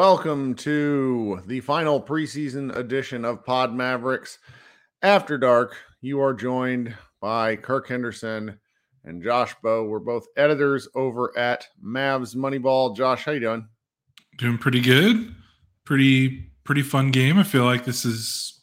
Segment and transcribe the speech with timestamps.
[0.00, 4.38] Welcome to the final preseason edition of Pod Mavericks.
[5.02, 8.58] After dark, you are joined by Kirk Henderson
[9.04, 9.84] and Josh Bowe.
[9.84, 12.96] We're both editors over at Mavs Moneyball.
[12.96, 13.68] Josh, how you doing?
[14.38, 15.34] Doing pretty good.
[15.84, 17.36] Pretty pretty fun game.
[17.36, 18.58] I feel like this is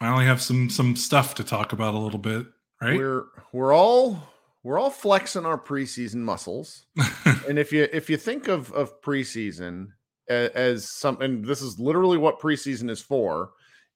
[0.00, 2.46] finally have some some stuff to talk about a little bit,
[2.80, 2.96] right?
[2.96, 4.22] We're we're all
[4.62, 6.86] we're all flexing our preseason muscles.
[7.46, 9.88] and if you if you think of of preseason
[10.28, 13.50] as, as something this is literally what preseason is for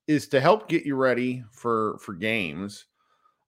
[0.06, 2.86] is to help get you ready for for games.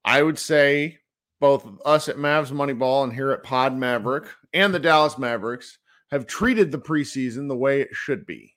[0.04, 0.98] I would say
[1.40, 5.78] both us at Mavs Moneyball and here at Pod Maverick and the Dallas Mavericks
[6.10, 8.54] have treated the preseason the way it should be,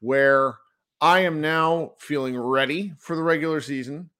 [0.00, 0.56] where
[1.00, 4.10] I am now feeling ready for the regular season.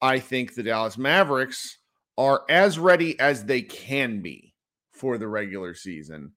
[0.00, 1.78] I think the Dallas Mavericks
[2.16, 4.54] are as ready as they can be
[4.92, 6.32] for the regular season.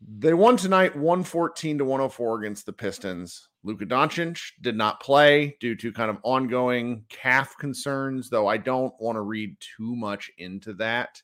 [0.00, 3.48] They won tonight 114 to 104 against the Pistons.
[3.62, 8.94] Luka Doncic did not play due to kind of ongoing calf concerns, though I don't
[8.98, 11.20] want to read too much into that.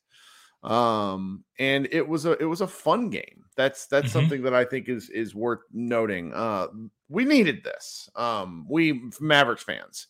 [0.62, 3.44] Um, and it was a it was a fun game.
[3.56, 4.18] That's that's mm-hmm.
[4.18, 6.34] something that I think is is worth noting.
[6.34, 6.66] Uh,
[7.08, 8.10] we needed this.
[8.14, 10.08] Um, we Mavericks fans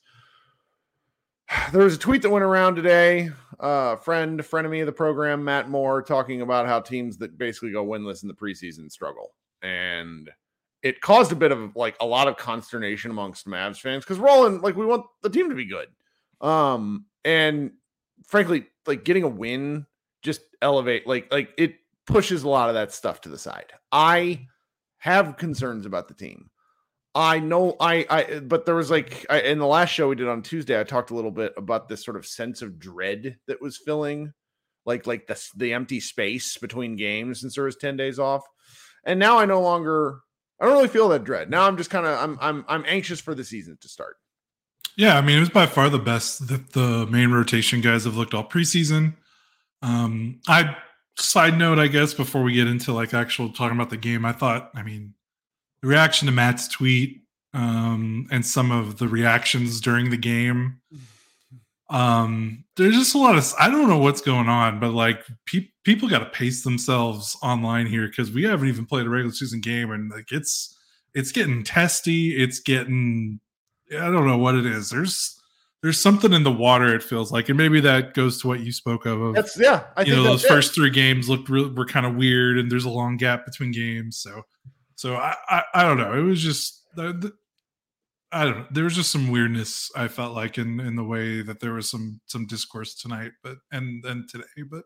[1.73, 3.31] there was a tweet that went around today.
[3.59, 7.85] Uh, friend, frenemy of the program, Matt Moore, talking about how teams that basically go
[7.87, 10.31] winless in the preseason struggle, and
[10.83, 14.29] it caused a bit of like a lot of consternation amongst Mavs fans because we're
[14.29, 15.89] all in like we want the team to be good,
[16.47, 17.73] um, and
[18.27, 19.87] frankly, like getting a win
[20.23, 23.73] just elevate like like it pushes a lot of that stuff to the side.
[23.91, 24.47] I
[24.99, 26.51] have concerns about the team.
[27.17, 30.29] I know I I but there was like I, in the last show we did
[30.29, 33.63] on Tuesday I talked a little bit about this sort of sense of dread that
[33.63, 34.35] was filling
[34.85, 38.43] like like the the empty space between games since there was 10 days off.
[39.05, 40.21] And now I no longer
[40.61, 41.49] I don't really feel that dread.
[41.49, 44.17] Now I'm just kind of I'm I'm I'm anxious for the season to start.
[44.99, 48.17] Yeah, I mean it was by far the best that the main rotation guys have
[48.17, 49.15] looked all preseason.
[49.81, 50.77] Um I
[51.19, 54.33] side note I guess before we get into like actual talking about the game, I
[54.33, 55.15] thought I mean
[55.87, 57.23] reaction to Matt's tweet
[57.55, 60.81] um, and some of the reactions during the game.
[61.89, 65.69] Um, there's just a lot of I don't know what's going on, but like pe-
[65.85, 69.61] people got to pace themselves online here because we haven't even played a regular season
[69.61, 70.77] game, and like it's
[71.15, 72.37] it's getting testy.
[72.37, 73.41] It's getting
[73.93, 74.91] I don't know what it is.
[74.91, 75.41] There's
[75.83, 76.93] there's something in the water.
[76.95, 79.21] It feels like, and maybe that goes to what you spoke of.
[79.21, 79.85] of that's yeah.
[79.97, 80.49] I you know those it.
[80.49, 83.71] first three games looked real, were kind of weird, and there's a long gap between
[83.71, 84.19] games.
[84.19, 84.43] So
[84.97, 86.13] so I, I, I don't know.
[86.13, 87.33] It was just the, the,
[88.33, 88.67] I don't know.
[88.71, 91.91] There was just some weirdness I felt like in in the way that there was
[91.91, 94.83] some some discourse tonight, but and then today, but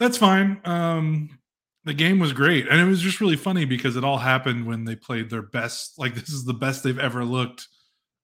[0.00, 0.60] that's fine.
[0.64, 1.38] Um
[1.84, 4.84] the game was great and it was just really funny because it all happened when
[4.84, 7.68] they played their best like this is the best they've ever looked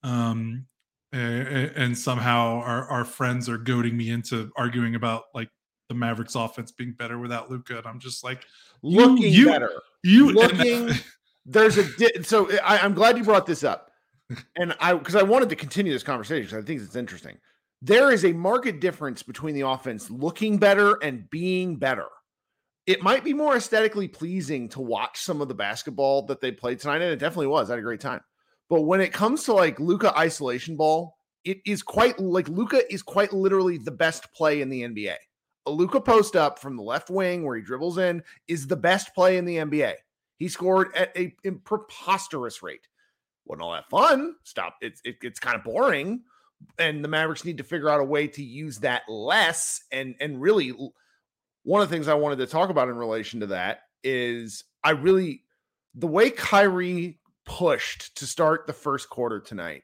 [0.03, 0.67] um
[1.13, 5.49] and, and somehow our, our friends are goading me into arguing about like
[5.89, 7.79] the Mavericks offense being better without Luka.
[7.79, 8.45] And I'm just like,
[8.83, 9.71] looking you, better.
[10.03, 10.91] You looking.
[11.47, 13.91] there's a di- so I, I'm glad you brought this up,
[14.57, 17.39] and I because I wanted to continue this conversation because I think it's interesting.
[17.81, 22.07] There is a market difference between the offense looking better and being better.
[22.87, 26.81] It might be more aesthetically pleasing to watch some of the basketball that they played
[26.81, 27.71] tonight, and it definitely was.
[27.71, 28.21] I had a great time.
[28.69, 33.03] But when it comes to like Luka isolation ball, it is quite like Luka is
[33.03, 35.17] quite literally the best play in the NBA.
[35.67, 39.15] A Luka post up from the left wing where he dribbles in is the best
[39.15, 39.95] play in the NBA.
[40.39, 42.89] He scored at a, a preposterous rate.
[43.45, 44.35] Wasn't all that fun.
[44.43, 44.77] Stop.
[44.81, 46.23] It's it, it's kind of boring,
[46.79, 49.83] and the Mavericks need to figure out a way to use that less.
[49.93, 50.73] And and really,
[51.63, 54.91] one of the things I wanted to talk about in relation to that is I
[54.91, 55.45] really
[55.95, 59.83] the way Kyrie pushed to start the first quarter tonight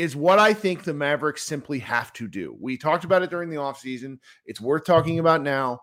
[0.00, 2.56] is what I think the Mavericks simply have to do.
[2.58, 4.18] We talked about it during the offseason.
[4.46, 5.82] It's worth talking about now.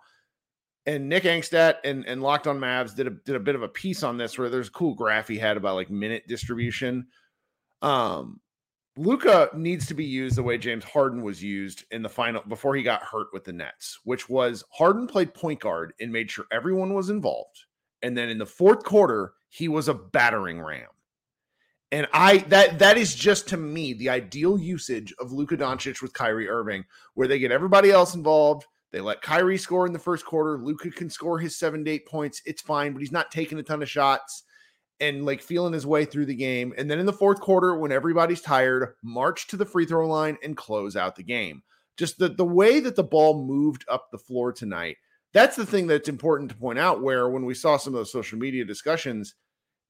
[0.88, 3.68] And Nick Angstadt and, and Locked on Mavs did a did a bit of a
[3.68, 7.06] piece on this where there's a cool graph he had about like minute distribution.
[7.84, 8.40] Um
[8.96, 12.76] Luka needs to be used the way James Harden was used in the final before
[12.76, 16.46] he got hurt with the Nets, which was Harden played point guard and made sure
[16.52, 17.66] everyone was involved.
[18.02, 20.88] And then in the fourth quarter, he was a battering ram.
[21.92, 26.14] And I that that is just to me the ideal usage of Luka Doncic with
[26.14, 28.66] Kyrie Irving, where they get everybody else involved.
[28.92, 30.58] They let Kyrie score in the first quarter.
[30.58, 32.42] Luka can score his seven to eight points.
[32.46, 34.44] It's fine, but he's not taking a ton of shots
[35.00, 36.74] and like feeling his way through the game.
[36.78, 40.38] And then in the fourth quarter, when everybody's tired, march to the free throw line
[40.44, 41.62] and close out the game.
[41.98, 44.98] Just the, the way that the ball moved up the floor tonight.
[45.34, 47.02] That's the thing that's important to point out.
[47.02, 49.36] Where when we saw some of those social media discussions,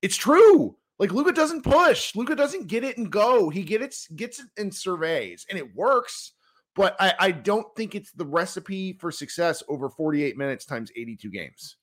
[0.01, 0.77] it's true.
[0.99, 2.15] Like Luka doesn't push.
[2.15, 3.49] Luka doesn't get it and go.
[3.49, 6.33] He gets it, gets it and surveys, and it works.
[6.75, 11.29] But I, I don't think it's the recipe for success over 48 minutes times 82
[11.29, 11.77] games.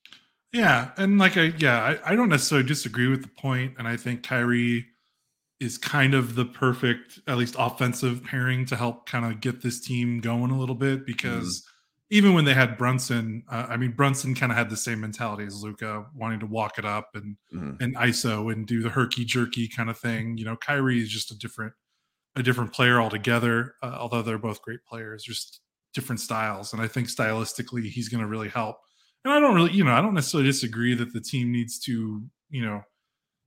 [0.53, 3.97] Yeah, and like I yeah, I, I don't necessarily disagree with the point, and I
[3.97, 4.87] think Kyrie
[5.61, 9.81] is kind of the perfect, at least offensive pairing to help kind of get this
[9.81, 11.61] team going a little bit because.
[11.61, 11.71] Mm-hmm
[12.11, 15.45] even when they had Brunson, uh, I mean Brunson kind of had the same mentality
[15.45, 17.83] as Luka, wanting to walk it up and mm-hmm.
[17.83, 20.37] and ISO and do the herky jerky kind of thing.
[20.37, 21.73] You know, Kyrie is just a different
[22.37, 23.75] a different player altogether.
[23.83, 25.61] Uh, although they're both great players, just
[25.95, 28.77] different styles, and I think stylistically he's going to really help.
[29.25, 32.23] And I don't really, you know, I don't necessarily disagree that the team needs to,
[32.51, 32.83] you know,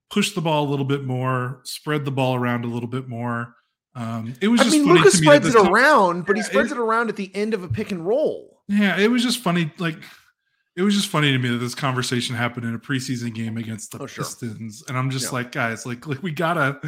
[0.09, 3.53] push the ball a little bit more, spread the ball around a little bit more.
[3.97, 4.61] Um, it was.
[4.61, 7.35] I mean, Lucas spreads it time, around, but he spreads it, it, around at the
[7.35, 8.61] end of a pick and roll.
[8.67, 9.71] Yeah, it was just funny.
[9.79, 9.97] Like,
[10.75, 13.91] it was just funny to me that this conversation happened in a preseason game against
[13.91, 14.23] the oh, sure.
[14.23, 15.31] Pistons, and I'm just yeah.
[15.31, 16.79] like, guys, like, like we gotta,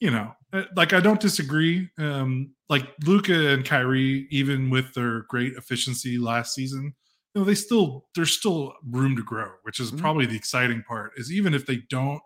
[0.00, 1.90] you know, uh, like I don't disagree.
[1.98, 6.94] Um, like Luka and Kyrie, even with their great efficiency last season,
[7.34, 10.00] you know, they still there's still room to grow, which is mm-hmm.
[10.00, 11.12] probably the exciting part.
[11.18, 12.22] Is even if they don't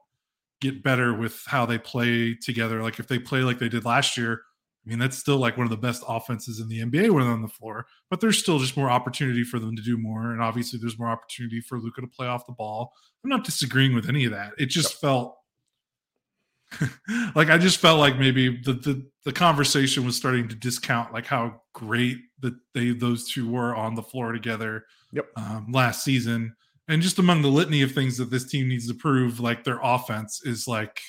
[0.62, 2.82] get better with how they play together.
[2.82, 4.40] Like if they play like they did last year,
[4.84, 7.32] I mean, that's still like one of the best offenses in the NBA when they're
[7.32, 10.32] on the floor, but there's still just more opportunity for them to do more.
[10.32, 12.92] And obviously, there's more opportunity for Luka to play off the ball.
[13.22, 14.52] I'm not disagreeing with any of that.
[14.58, 15.00] It just yep.
[15.00, 15.36] felt
[17.34, 21.26] like I just felt like maybe the, the the conversation was starting to discount like
[21.26, 25.26] how great that they those two were on the floor together yep.
[25.36, 26.56] um, last season
[26.88, 29.80] and just among the litany of things that this team needs to prove, like their
[29.82, 31.00] offense is like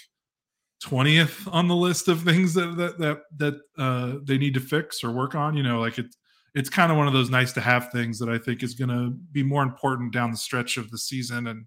[0.83, 5.03] 20th on the list of things that that that, that uh, they need to fix
[5.03, 5.55] or work on.
[5.55, 6.15] You know, like it
[6.55, 8.89] it's kind of one of those nice to have things that I think is going
[8.89, 11.65] to be more important down the stretch of the season, and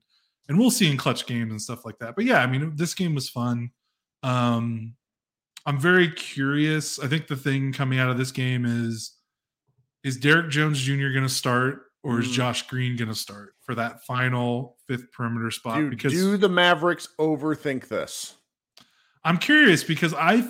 [0.48, 2.14] and we'll see in clutch games and stuff like that.
[2.14, 3.70] But yeah, I mean, this game was fun.
[4.22, 4.94] Um,
[5.64, 7.00] I'm very curious.
[7.00, 9.14] I think the thing coming out of this game is
[10.04, 11.08] is Derrick Jones Jr.
[11.08, 12.32] going to start or is mm.
[12.34, 15.78] Josh Green going to start for that final fifth perimeter spot?
[15.78, 18.36] Do, because do the Mavericks overthink this?
[19.24, 20.48] I'm curious because I,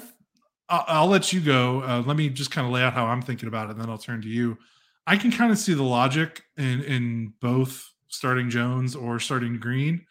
[0.69, 1.83] I'll, I'll let you go.
[1.83, 3.89] Uh, let me just kind of lay out how I'm thinking about it, and then
[3.89, 4.59] I'll turn to you.
[5.07, 10.05] I can kind of see the logic in in both starting Jones or starting Green,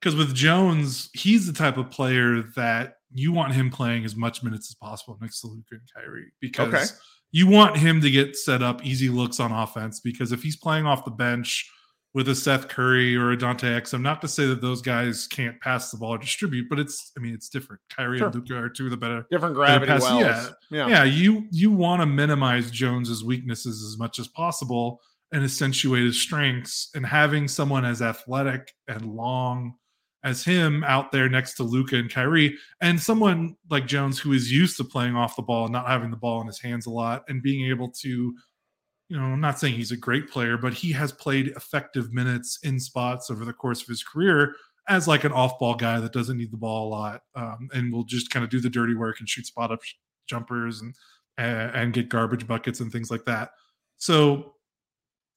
[0.00, 4.42] because with Jones, he's the type of player that you want him playing as much
[4.42, 6.74] minutes as possible next to Luka and Kyrie because.
[6.74, 6.84] Okay
[7.32, 10.86] you want him to get set up easy looks on offense because if he's playing
[10.86, 11.70] off the bench
[12.12, 15.60] with a Seth Curry or a Dante Exum, not to say that those guys can't
[15.60, 17.80] pass the ball or distribute, but it's I mean it's different.
[17.94, 18.26] Kyrie sure.
[18.26, 20.22] and Luka are two of the better different gravity better wells.
[20.22, 20.48] Yeah.
[20.70, 21.04] yeah, yeah.
[21.04, 25.00] You you want to minimize Jones's weaknesses as much as possible
[25.32, 26.90] and accentuate his strengths.
[26.94, 29.74] And having someone as athletic and long
[30.22, 34.52] as him out there next to Luka and Kyrie, and someone like Jones who is
[34.52, 36.90] used to playing off the ball and not having the ball in his hands a
[36.90, 40.74] lot and being able to, you know, I'm not saying he's a great player, but
[40.74, 44.54] he has played effective minutes in spots over the course of his career
[44.88, 47.92] as like an off ball guy that doesn't need the ball a lot um, and
[47.92, 49.80] will just kind of do the dirty work and shoot spot up
[50.28, 50.94] jumpers and
[51.38, 53.50] and get garbage buckets and things like that.
[53.96, 54.54] So,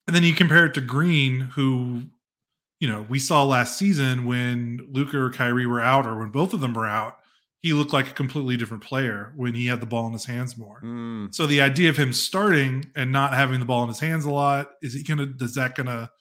[0.07, 2.03] and then you compare it to Green, who
[2.83, 6.53] you know, we saw last season when Luka or Kyrie were out, or when both
[6.53, 7.15] of them were out,
[7.61, 10.57] he looked like a completely different player when he had the ball in his hands
[10.57, 10.81] more.
[10.83, 11.33] Mm.
[11.33, 14.31] So the idea of him starting and not having the ball in his hands a
[14.31, 16.11] lot is he gonna does that gonna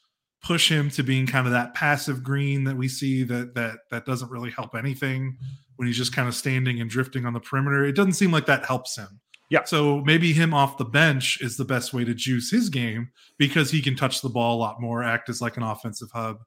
[0.45, 4.07] push him to being kind of that passive green that we see that that that
[4.07, 5.37] doesn't really help anything
[5.75, 7.85] when he's just kind of standing and drifting on the perimeter.
[7.85, 9.21] It doesn't seem like that helps him.
[9.51, 9.65] Yeah.
[9.65, 13.73] So maybe him off the bench is the best way to juice his game because
[13.73, 16.39] he can touch the ball a lot more, act as like an offensive hub.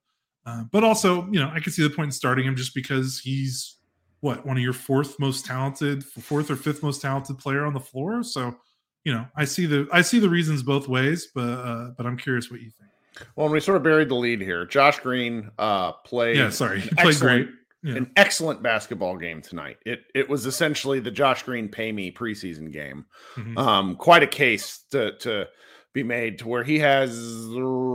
[0.46, 3.20] Uh, but also, you know, I can see the point in starting him just because
[3.20, 3.78] he's
[4.22, 7.80] what one of your fourth most talented, fourth or fifth most talented player on the
[7.80, 8.24] floor.
[8.24, 8.56] So,
[9.04, 12.18] you know, I see the I see the reasons both ways, but uh, but I'm
[12.18, 12.92] curious what you think.
[13.36, 14.66] Well, we sort of buried the lead here.
[14.66, 16.38] Josh Green uh, played.
[16.38, 17.50] Yeah, sorry, he played great.
[17.84, 17.98] Yeah.
[17.98, 19.78] An excellent basketball game tonight.
[19.86, 23.06] It it was essentially the Josh Green pay me preseason game.
[23.36, 23.58] Mm-hmm.
[23.58, 25.48] Um, quite a case to to
[25.96, 27.16] be made to where he has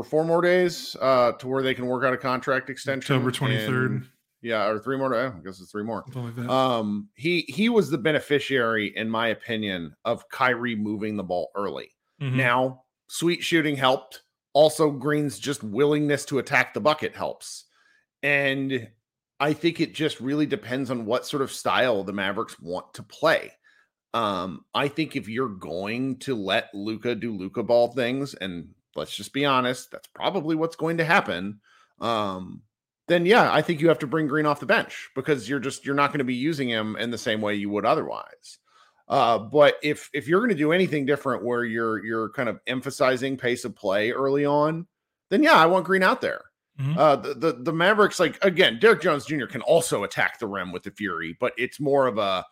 [0.09, 3.15] four more days uh, to where they can work out a contract extension.
[3.15, 4.07] October 23rd.
[4.41, 5.15] yeah, or three more.
[5.15, 6.03] I guess it's three more.
[6.15, 11.51] Like um, he he was the beneficiary, in my opinion, of Kyrie moving the ball
[11.55, 11.91] early.
[12.21, 12.39] Mm-hmm.
[12.39, 14.23] Now, sweet shooting helped.
[14.55, 17.67] Also, Green's just willingness to attack the bucket helps.
[18.23, 18.89] And
[19.39, 23.03] I think it just really depends on what sort of style the Mavericks want to
[23.03, 23.53] play.
[24.13, 29.15] Um, I think if you're going to let Luka do Luka ball things, and let's
[29.15, 31.61] just be honest, that's probably what's going to happen.
[32.01, 32.63] Um,
[33.07, 35.85] then yeah, I think you have to bring Green off the bench because you're just
[35.85, 38.59] you're not going to be using him in the same way you would otherwise.
[39.09, 42.61] Uh, but if if you're going to do anything different where you're you're kind of
[42.69, 44.87] emphasizing pace of play early on,
[45.29, 46.43] then yeah, I want Green out there.
[46.81, 46.97] Mm-hmm.
[46.97, 49.47] Uh, the, the the Mavericks, like again, Derrick Jones Jr.
[49.47, 52.45] can also attack the rim with the Fury, but it's more of a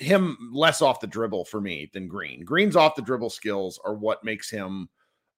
[0.00, 2.44] him less off the dribble for me than Green.
[2.44, 4.88] Green's off the dribble skills are what makes him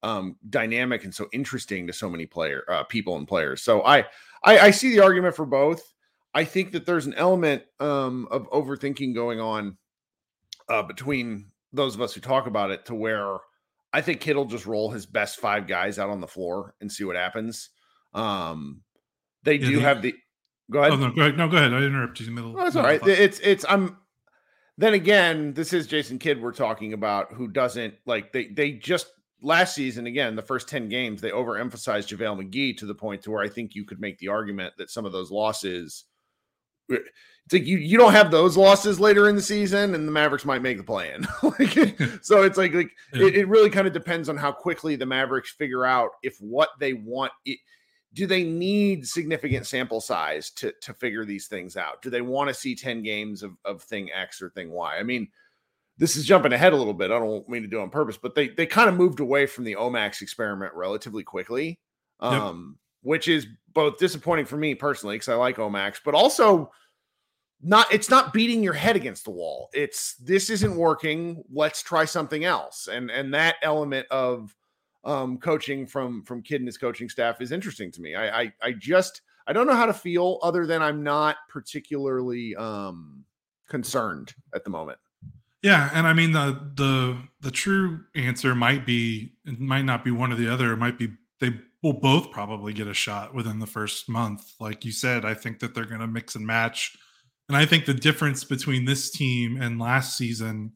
[0.02, 3.62] um, dynamic and so interesting to so many player uh, people and players.
[3.62, 4.07] So I,
[4.45, 5.92] I, I see the argument for both.
[6.35, 9.76] I think that there's an element um, of overthinking going on
[10.69, 13.38] uh, between those of us who talk about it to where
[13.92, 17.04] I think Kidd'll just roll his best five guys out on the floor and see
[17.04, 17.71] what happens.
[18.14, 18.83] Um,
[19.42, 20.14] they yeah, do the, have the.
[20.71, 20.92] Go ahead.
[20.92, 21.37] Oh, no, go ahead.
[21.37, 21.75] No, go ahead.
[21.75, 22.57] I interrupted you in the middle.
[22.57, 23.07] No, that's all right.
[23.07, 23.99] It's it's I'm
[24.79, 29.07] then again, this is Jason Kidd we're talking about, who doesn't like they they just
[29.43, 33.31] last season again the first 10 games they overemphasized JaVale McGee to the point to
[33.33, 36.05] where I think you could make the argument that some of those losses
[36.93, 36.99] eh,
[37.45, 40.45] it's like you you don't have those losses later in the season and the Mavericks
[40.45, 41.26] might make the play in.
[41.59, 43.26] like, so it's like like yeah.
[43.26, 46.71] it, it, really kind of depends on how quickly the Mavericks figure out if what
[46.79, 47.59] they want it,
[48.14, 52.02] do they need significant sample size to to figure these things out?
[52.02, 54.97] Do they want to see 10 games of, of thing X or thing Y?
[54.99, 55.28] I mean,
[55.99, 57.11] this is jumping ahead a little bit.
[57.11, 59.64] I don't mean to do on purpose, but they they kind of moved away from
[59.64, 61.78] the Omax experiment relatively quickly.
[62.21, 63.11] Um, yep.
[63.11, 66.71] which is both disappointing for me personally, because I like Omax, but also
[67.62, 69.71] not it's not beating your head against the wall.
[69.73, 71.42] It's this isn't working.
[71.52, 72.88] Let's try something else.
[72.88, 74.54] And and that element of
[75.04, 78.14] um, coaching from from Kidd and his coaching staff is interesting to me.
[78.14, 82.54] I, I I just I don't know how to feel other than I'm not particularly
[82.56, 83.25] um,
[83.68, 84.99] concerned at the moment.
[85.62, 90.11] Yeah, and I mean the the the true answer might be it might not be
[90.11, 90.73] one or the other.
[90.73, 91.50] It might be they
[91.82, 94.54] will both probably get a shot within the first month.
[94.61, 96.97] Like you said, I think that they're going to mix and match.
[97.49, 100.73] And I think the difference between this team and last season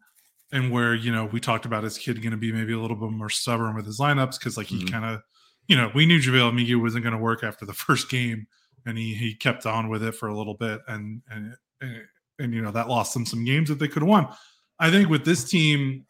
[0.52, 2.96] and where you know we talked about his Kidd going to be maybe a little
[2.96, 4.88] bit more stubborn with his lineups because like he mm-hmm.
[4.88, 5.22] kind of
[5.66, 8.46] you know we knew JaVale McGee wasn't going to work after the first game
[8.84, 12.02] and he he kept on with it for a little bit and and and,
[12.38, 14.28] and you know that lost them some games that they could have won.
[14.78, 16.04] I think with this team,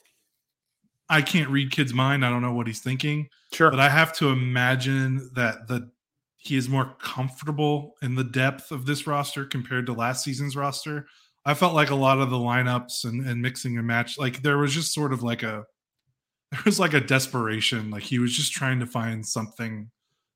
[1.09, 2.25] I can't read Kidd's mind.
[2.25, 3.29] I don't know what he's thinking.
[3.53, 5.91] Sure, but I have to imagine that the
[6.37, 11.07] he is more comfortable in the depth of this roster compared to last season's roster.
[11.47, 14.59] I felt like a lot of the lineups and, and mixing and match, like there
[14.59, 15.65] was just sort of like a
[16.51, 17.91] there was like a desperation.
[17.91, 19.91] Like he was just trying to find something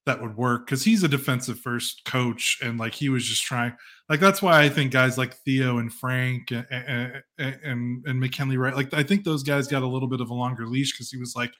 [0.07, 3.73] that would work because he's a defensive first coach and like he was just trying
[4.09, 8.75] like that's why I think guys like Theo and Frank and and, and, McKinley right
[8.75, 11.19] like I think those guys got a little bit of a longer leash because he
[11.19, 11.53] was like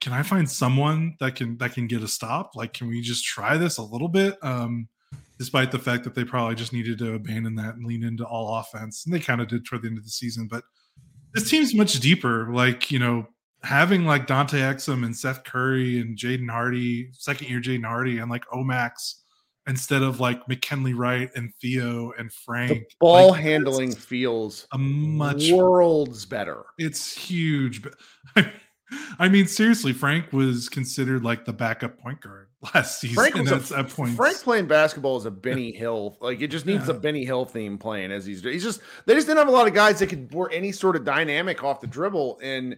[0.00, 3.24] can I find someone that can that can get a stop like can we just
[3.24, 4.88] try this a little bit um
[5.38, 8.58] despite the fact that they probably just needed to abandon that and lean into all
[8.58, 9.04] offense.
[9.04, 10.48] And they kind of did toward the end of the season.
[10.48, 10.64] But
[11.34, 12.52] this team's much deeper.
[12.52, 13.26] Like, you know,
[13.62, 18.30] having like Dante Exum and Seth Curry and Jaden Hardy, second year Jaden Hardy, and
[18.30, 19.16] like Omax
[19.66, 22.70] instead of like McKinley Wright and Theo and Frank.
[22.70, 26.64] The ball like, handling feels a much worlds better.
[26.78, 27.82] It's huge.
[27.82, 27.94] But
[29.18, 33.16] I mean, seriously, Frank was considered like the backup point guard last season.
[33.16, 36.16] Frank was a, Frank playing basketball is a Benny Hill.
[36.20, 36.94] Like it just needs yeah.
[36.94, 39.66] a Benny Hill theme playing as he's he's just they just didn't have a lot
[39.66, 42.38] of guys that could were any sort of dynamic off the dribble.
[42.42, 42.76] And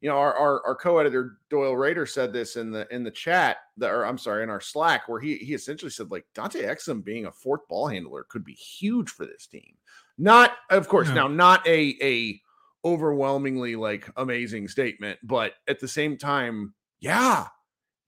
[0.00, 3.58] you know, our our, our co-editor Doyle Rader said this in the in the chat
[3.78, 7.04] that or I'm sorry, in our Slack, where he he essentially said like Dante Exum
[7.04, 9.74] being a fourth ball handler could be huge for this team.
[10.16, 12.40] Not of course now not a a
[12.84, 17.46] overwhelmingly like amazing statement, but at the same time, yeah,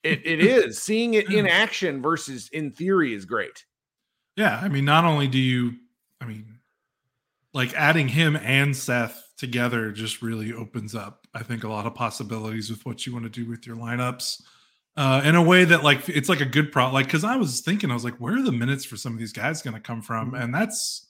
[0.03, 0.81] it, it is.
[0.81, 3.65] Seeing it in action versus in theory is great.
[4.37, 4.59] Yeah.
[4.63, 5.75] I mean, not only do you,
[6.21, 6.59] I mean,
[7.53, 11.95] like adding him and Seth together just really opens up, I think, a lot of
[11.95, 14.43] possibilities with what you want to do with your lineups.
[14.95, 17.63] Uh, in a way that like it's like a good pro like because I was
[17.63, 19.81] thinking I was like where are the minutes for some of these guys going to
[19.81, 20.43] come from mm-hmm.
[20.43, 21.07] and that's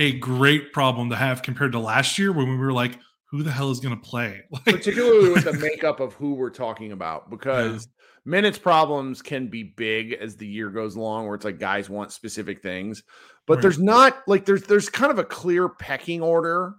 [0.00, 3.50] a great problem to have compared to last year when we were like, who the
[3.50, 4.42] hell is going to play?
[4.50, 8.30] Like, Particularly with the makeup of who we're talking about, because yeah.
[8.30, 12.12] minutes problems can be big as the year goes along, where it's like guys want
[12.12, 13.02] specific things,
[13.46, 13.62] but right.
[13.62, 16.74] there's not like there's there's kind of a clear pecking order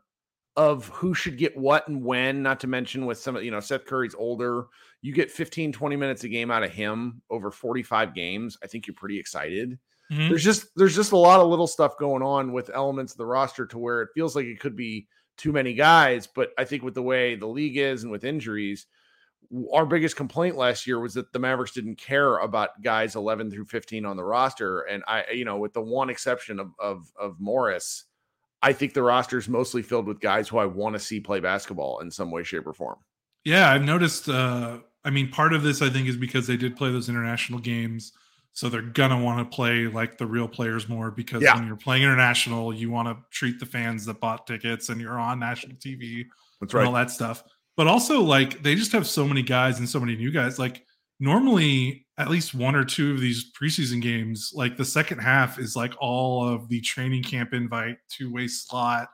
[0.58, 2.42] of who should get what and when.
[2.44, 4.66] Not to mention with some, of you know, Seth Curry's older.
[5.02, 8.58] You get 15, 20 minutes a game out of him over 45 games.
[8.64, 9.80] I think you're pretty excited.
[10.12, 10.30] Mm-hmm.
[10.30, 13.26] There's just there's just a lot of little stuff going on with elements of the
[13.26, 16.28] roster to where it feels like it could be too many guys.
[16.28, 18.88] But I think with the way the league is and with injuries,
[19.74, 23.66] our biggest complaint last year was that the Mavericks didn't care about guys 11 through
[23.66, 24.82] 15 on the roster.
[24.82, 28.06] And I, you know, with the one exception of of, of Morris,
[28.62, 31.40] I think the roster is mostly filled with guys who I want to see play
[31.40, 32.98] basketball in some way, shape, or form.
[33.46, 34.28] Yeah, I've noticed.
[34.28, 37.60] Uh, I mean, part of this I think is because they did play those international
[37.60, 38.12] games.
[38.54, 41.56] So they're gonna want to play like the real players more because yeah.
[41.56, 45.20] when you're playing international, you want to treat the fans that bought tickets and you're
[45.20, 46.26] on national TV.
[46.60, 46.86] That's right.
[46.86, 47.44] all that stuff.
[47.78, 50.60] But also, like they just have so many guys and so many new guys.
[50.60, 50.86] Like
[51.20, 55.76] normally, at least one or two of these preseason games, like the second half is
[55.76, 59.10] like all of the training camp invite two way slot.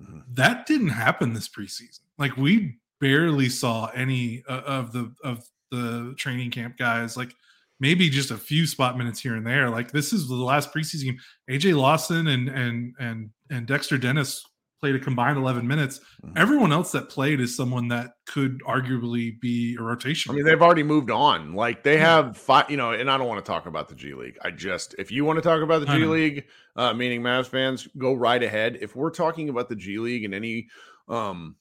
[0.00, 0.20] Mm-hmm.
[0.32, 2.00] That didn't happen this preseason.
[2.16, 7.16] Like we barely saw any uh, of the of the training camp guys.
[7.16, 7.34] Like
[7.80, 9.70] maybe just a few spot minutes here and there.
[9.70, 11.18] Like this is the last preseason game.
[11.50, 14.44] AJ Lawson and and and and Dexter Dennis
[14.80, 16.00] played a combined 11 minutes.
[16.24, 16.38] Mm-hmm.
[16.38, 20.30] Everyone else that played is someone that could arguably be a rotation.
[20.30, 21.54] I mean, they've already moved on.
[21.54, 24.14] Like they have five, you know, and I don't want to talk about the G
[24.14, 24.38] League.
[24.42, 26.44] I just, if you want to talk about the G League,
[26.76, 28.78] uh, meaning Mavs fans, go right ahead.
[28.80, 30.68] If we're talking about the G League and any,
[31.08, 31.56] um,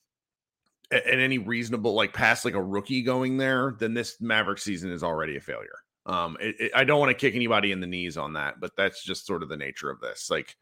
[0.91, 5.03] and any reasonable like past like a rookie going there, then this Maverick season is
[5.03, 5.79] already a failure.
[6.07, 8.71] Um, it, it, I don't want to kick anybody in the knees on that, but
[8.75, 10.29] that's just sort of the nature of this.
[10.31, 10.55] Like,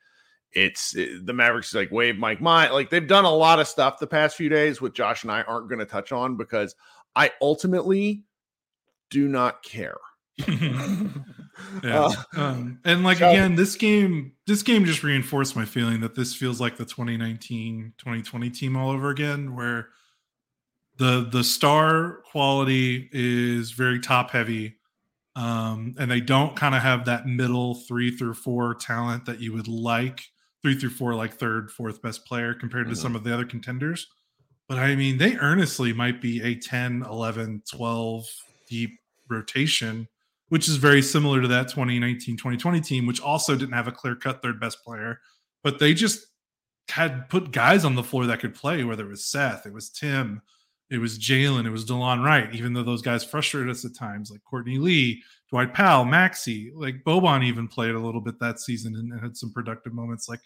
[0.51, 3.99] it's it, the Mavericks like wave Mike my like they've done a lot of stuff
[3.99, 6.75] the past few days, which Josh and I aren't going to touch on because
[7.15, 8.23] I ultimately
[9.10, 9.97] do not care.
[10.47, 11.10] yeah.
[11.84, 16.15] Uh, um, and like so, again, this game, this game just reinforced my feeling that
[16.15, 19.89] this feels like the 2019 2020 team all over again, where
[20.97, 24.75] the the star quality is very top heavy
[25.36, 29.54] um, and they don't kind of have that middle three through four talent that you
[29.54, 30.21] would like
[30.62, 32.93] three through four like third fourth best player compared mm-hmm.
[32.93, 34.08] to some of the other contenders
[34.67, 38.26] but i mean they earnestly might be a 10 11 12
[38.69, 38.91] deep
[39.30, 40.08] rotation
[40.50, 44.15] which is very similar to that 2019 2020 team which also didn't have a clear
[44.15, 45.19] cut third best player
[45.63, 46.28] but they just
[46.89, 49.89] had put guys on the floor that could play whether it was seth it was
[49.89, 50.41] tim
[50.89, 54.30] it was Jalen, it was Delon Wright, even though those guys frustrated us at times,
[54.30, 58.95] like Courtney Lee, Dwight Powell, Maxi, like Boban even played a little bit that season
[58.95, 60.30] and, had some productive moments.
[60.30, 60.41] Like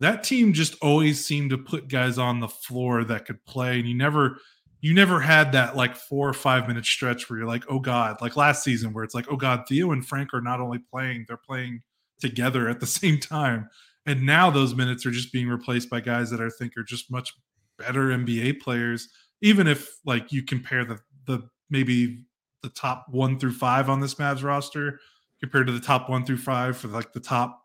[0.00, 3.88] that team just always seemed to put guys on the floor that could play, and
[3.88, 4.38] you never
[4.80, 8.20] you never had that like four or five minute stretch where you're like, oh God,
[8.20, 11.24] like last season where it's like, oh God, Theo and Frank are not only playing,
[11.26, 11.82] they're playing
[12.20, 13.68] together at the same time.
[14.04, 17.10] And now those minutes are just being replaced by guys that I think are just
[17.10, 17.32] much
[17.78, 19.08] better NBA players
[19.40, 22.24] even if like you compare the the maybe
[22.62, 25.00] the top one through five on this Mavs roster
[25.40, 27.62] compared to the top one through five for like the top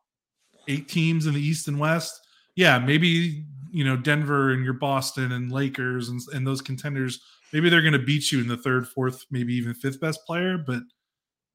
[0.68, 2.20] eight teams in the East and West,
[2.56, 7.22] yeah, maybe you know Denver and your Boston and Lakers and, and those contenders,
[7.54, 10.58] maybe they're going to beat you in the third, fourth, maybe even fifth best player.
[10.58, 10.84] But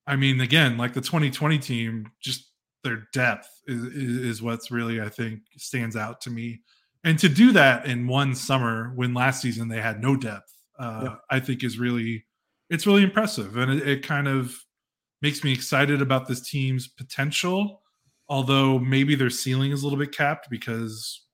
[0.07, 2.51] I mean, again, like the 2020 team, just
[2.85, 6.61] their depth is, is, is what's really I think stands out to me.
[7.05, 11.01] And to do that in one summer when last season they had no depth, uh,
[11.05, 11.15] yeah.
[11.31, 12.25] I think is really
[12.69, 14.57] it's really impressive, and it, it kind of
[15.23, 17.83] makes me excited about this team's potential.
[18.29, 21.27] Although maybe their ceiling is a little bit capped because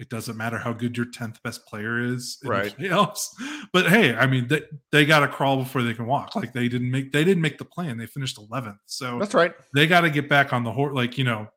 [0.00, 2.74] it doesn't matter how good your 10th best player is right.
[2.82, 3.36] else
[3.72, 6.34] but hey i mean they, they got to crawl before they can walk.
[6.34, 9.52] Like they didn't make they didn't make the plan they finished 11th so that's right.
[9.74, 11.48] they got to get back on the horse like you know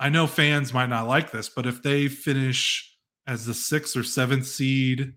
[0.00, 2.92] i know fans might not like this but if they finish
[3.26, 5.14] as the sixth or seventh seed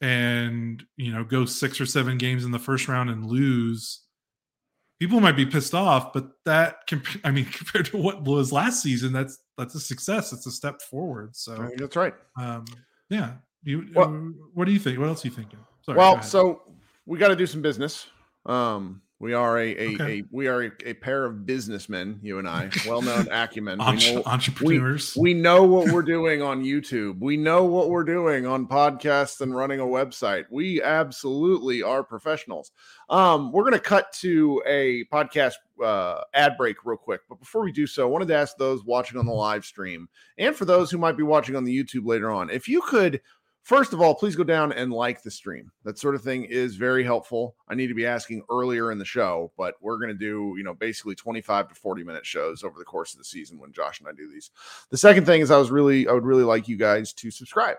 [0.00, 4.02] and you know go six or seven games in the first round and lose
[5.02, 6.88] people might be pissed off, but that,
[7.24, 10.32] I mean, compared to what was last season, that's that's a success.
[10.32, 11.34] It's a step forward.
[11.34, 12.14] So that's right.
[12.38, 12.64] Um,
[13.10, 13.32] yeah.
[13.64, 14.18] You, well, uh,
[14.54, 15.00] what do you think?
[15.00, 15.58] What else are you thinking?
[15.82, 16.62] Sorry, well, so
[17.04, 18.06] we got to do some business.
[18.46, 20.18] Um, we are a, a, okay.
[20.18, 23.78] a we are a, a, pair of businessmen, you and I, well-known acumen.
[23.78, 25.14] we know, entrepreneurs.
[25.14, 27.20] We, we, know what we're doing on YouTube.
[27.20, 30.46] We know what we're doing on podcasts and running a website.
[30.50, 32.72] We absolutely are professionals.
[33.10, 37.62] Um, we're going to cut to a podcast uh, ad break real quick, but before
[37.62, 40.64] we do so, I wanted to ask those watching on the live stream and for
[40.64, 43.20] those who might be watching on the YouTube later on, if you could
[43.62, 45.70] First of all, please go down and like the stream.
[45.84, 47.54] That sort of thing is very helpful.
[47.68, 50.64] I need to be asking earlier in the show, but we're going to do, you
[50.64, 54.00] know, basically 25 to 40 minute shows over the course of the season when Josh
[54.00, 54.50] and I do these.
[54.90, 57.76] The second thing is I was really I would really like you guys to subscribe.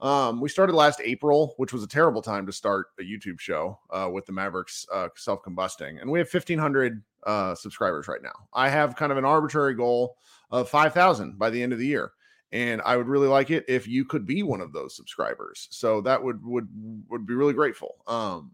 [0.00, 3.78] Um, we started last April, which was a terrible time to start a YouTube show
[3.90, 8.34] uh, with the Mavericks uh, self combusting, and we have 1,500 uh, subscribers right now.
[8.52, 10.16] I have kind of an arbitrary goal
[10.50, 12.12] of 5,000 by the end of the year
[12.52, 15.68] and I would really like it if you could be one of those subscribers.
[15.70, 16.68] So that would would
[17.08, 17.96] would be really grateful.
[18.06, 18.52] Um,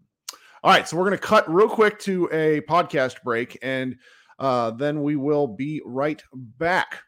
[0.62, 3.96] all right, so we're to cut real quick to a podcast break, and
[4.38, 7.02] uh, then we will be right back.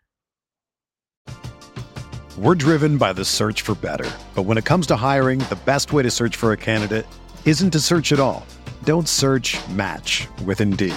[2.39, 5.93] We're driven by the search for better, but when it comes to hiring, the best
[5.93, 7.07] way to search for a candidate
[7.45, 8.47] isn't to search at all.
[8.85, 9.59] Don't search.
[9.69, 10.97] Match with Indeed.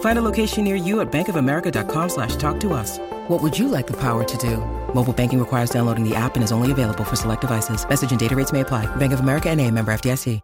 [0.00, 2.98] Find a location near you at bankofamerica.com slash talk to us.
[3.28, 4.58] What would you like the power to do?
[4.94, 7.86] Mobile banking requires downloading the app and is only available for select devices.
[7.88, 8.86] Message and data rates may apply.
[8.96, 10.40] Bank of America and a member FDIC.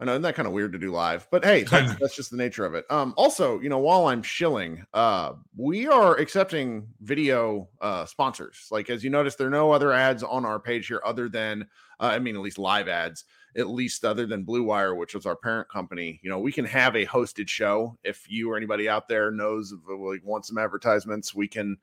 [0.00, 1.28] I know, isn't that kind of weird to do live?
[1.30, 2.86] But hey, that's, that's, just the nature of it.
[2.88, 8.66] Um, also, you know, while I'm shilling, uh, we are accepting video uh, sponsors.
[8.70, 11.68] Like as you notice, there are no other ads on our page here other than,
[12.00, 13.24] uh, I mean, at least live ads,
[13.56, 16.20] at least other than Blue Wire, which is our parent company.
[16.22, 19.72] You know, we can have a hosted show if you or anybody out there knows
[19.72, 21.34] of like want some advertisements.
[21.34, 21.76] We can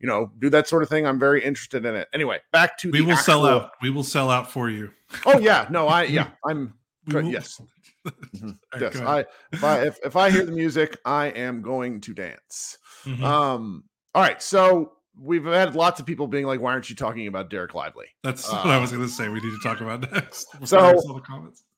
[0.00, 1.06] you know, do that sort of thing.
[1.06, 2.08] I'm very interested in it.
[2.12, 3.24] Anyway, back to we will actual...
[3.24, 3.72] sell out.
[3.80, 4.90] We will sell out for you.
[5.24, 6.74] Oh yeah, no, I yeah, I'm
[7.08, 7.26] good.
[7.26, 7.60] Yes,
[8.06, 8.50] mm-hmm.
[8.80, 8.96] yes.
[8.96, 12.78] I if I if, if I hear the music, I am going to dance.
[13.04, 13.24] Mm-hmm.
[13.24, 13.84] Um.
[14.14, 17.50] All right, so we've had lots of people being like, "Why aren't you talking about
[17.50, 19.28] Dereck Lively?" That's uh, what I was going to say.
[19.28, 20.48] We need to talk about next.
[20.64, 21.22] So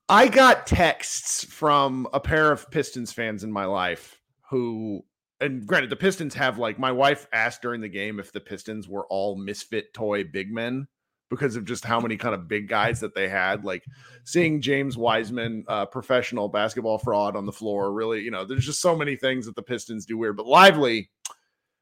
[0.08, 4.20] I got texts from a pair of Pistons fans in my life
[4.50, 5.04] who
[5.40, 8.88] and granted, the Pistons have like my wife asked during the game if the Pistons
[8.88, 10.88] were all misfit toy big men
[11.30, 13.64] because of just how many kind of big guys that they had.
[13.64, 13.84] Like
[14.24, 18.80] seeing James Wiseman, uh, professional basketball fraud on the floor, really, you know, there's just
[18.80, 20.36] so many things that the Pistons do weird.
[20.36, 21.10] But Lively,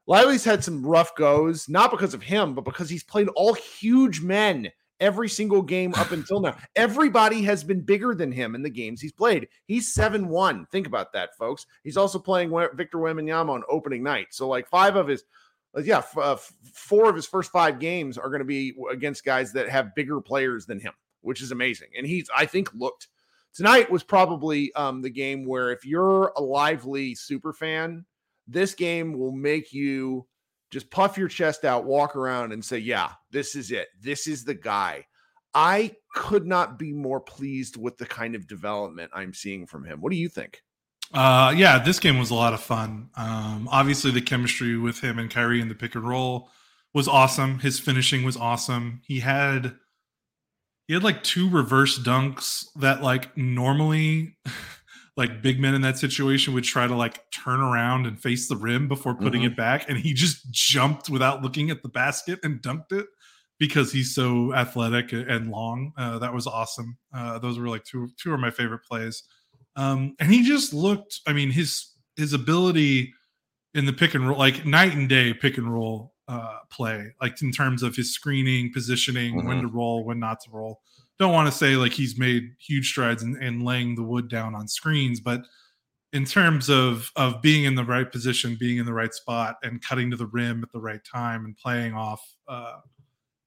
[0.07, 4.21] Lively's had some rough goes, not because of him, but because he's played all huge
[4.21, 6.57] men every single game up until now.
[6.75, 9.49] Everybody has been bigger than him in the games he's played.
[9.67, 10.67] He's 7 1.
[10.67, 11.67] Think about that, folks.
[11.83, 14.29] He's also playing Victor Wembanyama on opening night.
[14.31, 15.25] So, like, five of his,
[15.77, 16.37] uh, yeah, uh,
[16.73, 20.21] four of his first five games are going to be against guys that have bigger
[20.21, 21.89] players than him, which is amazing.
[21.97, 23.09] And he's, I think, looked
[23.57, 28.05] tonight was probably um, the game where if you're a lively super fan,
[28.47, 30.27] this game will make you
[30.71, 33.89] just puff your chest out, walk around, and say, Yeah, this is it.
[34.01, 35.07] This is the guy.
[35.55, 40.01] I could not be more pleased with the kind of development I'm seeing from him.
[40.01, 40.63] What do you think?
[41.15, 43.09] Uh, yeah, this game was a lot of fun.
[43.17, 46.51] Um, obviously, the chemistry with him and Kyrie in the pick and roll
[46.93, 47.61] was awesome.
[47.61, 49.01] His finishing was awesome.
[49.05, 49.77] He had
[50.87, 54.37] he had like two reverse dunks that like normally
[55.17, 58.57] like big men in that situation would try to like turn around and face the
[58.57, 59.53] rim before putting mm-hmm.
[59.53, 63.07] it back and he just jumped without looking at the basket and dunked it
[63.59, 68.09] because he's so athletic and long uh, that was awesome uh, those were like two
[68.21, 69.23] two of my favorite plays
[69.77, 73.13] um, and he just looked i mean his his ability
[73.75, 77.41] in the pick and roll like night and day pick and roll uh, play like
[77.41, 79.47] in terms of his screening positioning mm-hmm.
[79.49, 80.81] when to roll when not to roll
[81.19, 84.55] don't want to say like he's made huge strides in, in laying the wood down
[84.55, 85.43] on screens, but
[86.13, 89.83] in terms of of being in the right position, being in the right spot, and
[89.83, 92.77] cutting to the rim at the right time, and playing off uh,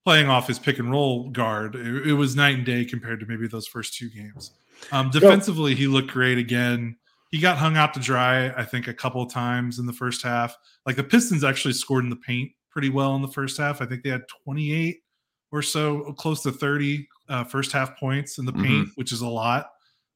[0.05, 3.25] playing off his pick and roll guard, it, it, was night and day compared to
[3.25, 4.51] maybe those first two games.
[4.91, 6.95] Um, defensively, he looked great again.
[7.31, 10.23] He got hung out to dry, I think, a couple of times in the first
[10.23, 10.57] half.
[10.85, 13.81] Like the Pistons actually scored in the paint pretty well in the first half.
[13.81, 14.97] I think they had 28
[15.51, 18.91] or so, close to 30 uh, first half points in the paint, mm-hmm.
[18.95, 19.71] which is a lot.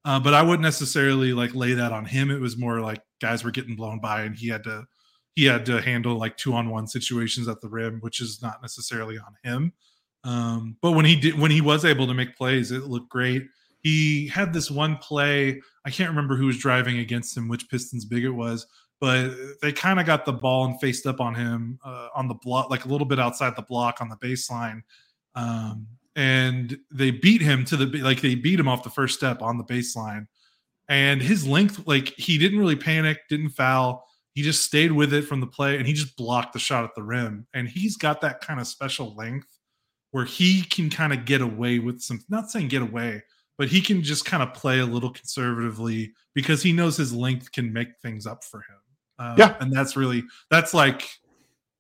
[0.06, 2.30] Uh, but I wouldn't necessarily like lay that on him.
[2.30, 4.86] It was more like guys were getting blown by, and he had to
[5.36, 8.62] he had to handle like two on one situations at the rim, which is not
[8.62, 9.74] necessarily on him.
[10.24, 13.48] Um, but when he did, when he was able to make plays, it looked great.
[13.82, 15.62] He had this one play.
[15.86, 18.66] I can't remember who was driving against him, which Pistons big it was,
[19.02, 22.36] but they kind of got the ball and faced up on him uh, on the
[22.36, 24.82] block, like a little bit outside the block on the baseline.
[25.36, 29.42] Um, and they beat him to the like they beat him off the first step
[29.42, 30.28] on the baseline.
[30.90, 34.08] And his length like he didn't really panic didn't foul.
[34.34, 36.96] He just stayed with it from the play and he just blocked the shot at
[36.96, 37.48] the rim.
[37.54, 39.60] And he's got that kind of special length
[40.12, 43.24] where he can kind of get away with some not saying get away
[43.58, 47.52] but he can just kind of play a little conservatively because he knows his length
[47.52, 48.78] can make things up for him.
[49.20, 49.56] Uh, yeah.
[49.60, 51.08] and that's really that's like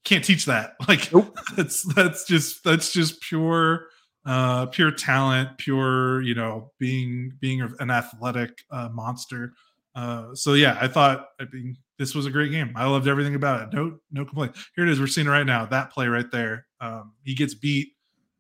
[0.06, 0.76] can't teach that.
[0.88, 1.38] Like nope.
[1.56, 3.88] that's that's just that's just pure
[4.26, 9.54] uh, pure talent, pure, you know, being being an athletic uh, monster.
[9.96, 12.74] Uh, so yeah, I thought I mean this was a great game.
[12.76, 13.76] I loved everything about it.
[13.76, 14.56] No no complaint.
[14.76, 15.00] Here it is.
[15.00, 15.66] We're seeing it right now.
[15.66, 16.66] That play right there.
[16.80, 17.94] Um, he gets beat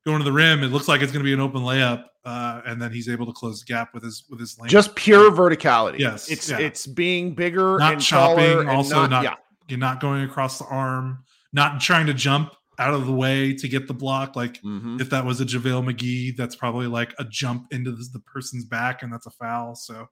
[0.05, 0.63] going to the rim.
[0.63, 3.25] It looks like it's going to be an open layup, uh, and then he's able
[3.25, 4.71] to close the gap with his with his length.
[4.71, 5.99] Just pure verticality.
[5.99, 6.59] Yes, it's yeah.
[6.59, 9.35] it's being bigger, not and chopping, also not, not yeah.
[9.67, 13.67] you're not going across the arm, not trying to jump out of the way to
[13.67, 14.35] get the block.
[14.35, 14.97] Like mm-hmm.
[14.99, 18.65] if that was a JaVale McGee, that's probably like a jump into the, the person's
[18.65, 19.75] back and that's a foul.
[19.75, 20.07] So,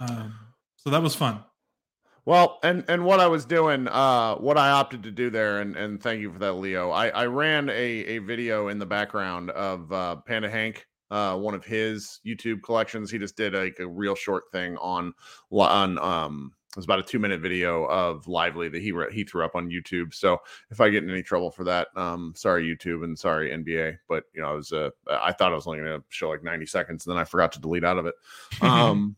[0.00, 0.34] um,
[0.76, 1.44] so that was fun.
[2.26, 5.74] Well, and and what I was doing, uh, what I opted to do there, and
[5.74, 6.90] and thank you for that, Leo.
[6.90, 11.54] I I ran a a video in the background of uh, Panda Hank, uh, one
[11.54, 13.10] of his YouTube collections.
[13.10, 15.14] He just did like a real short thing on
[15.50, 19.24] on um it was about a two minute video of lively that he re- he
[19.24, 20.14] threw up on youtube.
[20.14, 20.38] So
[20.70, 24.24] if i get in any trouble for that um sorry youtube and sorry nba but
[24.34, 26.66] you know i was uh i thought i was only going to show like 90
[26.66, 28.14] seconds and then i forgot to delete out of it.
[28.62, 29.16] Um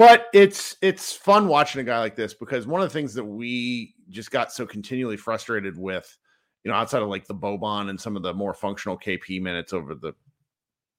[0.00, 3.24] but it's it's fun watching a guy like this because one of the things that
[3.24, 6.16] we just got so continually frustrated with
[6.64, 9.74] you know outside of like the boban and some of the more functional kp minutes
[9.74, 10.14] over the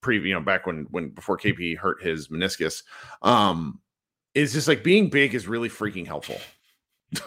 [0.02, 2.84] pre you know back when when before kp hurt his meniscus
[3.24, 3.80] um
[4.34, 6.40] is just like being big is really freaking helpful.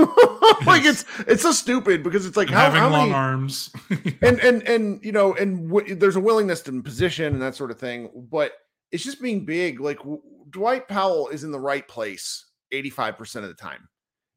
[0.66, 3.70] like it's it's so stupid because it's like how, having how long many, arms.
[4.22, 7.70] And and and you know and w- there's a willingness to position and that sort
[7.70, 8.52] of thing but
[8.90, 9.80] it's just being big.
[9.80, 13.88] Like w- dwight powell is in the right place 85% of the time.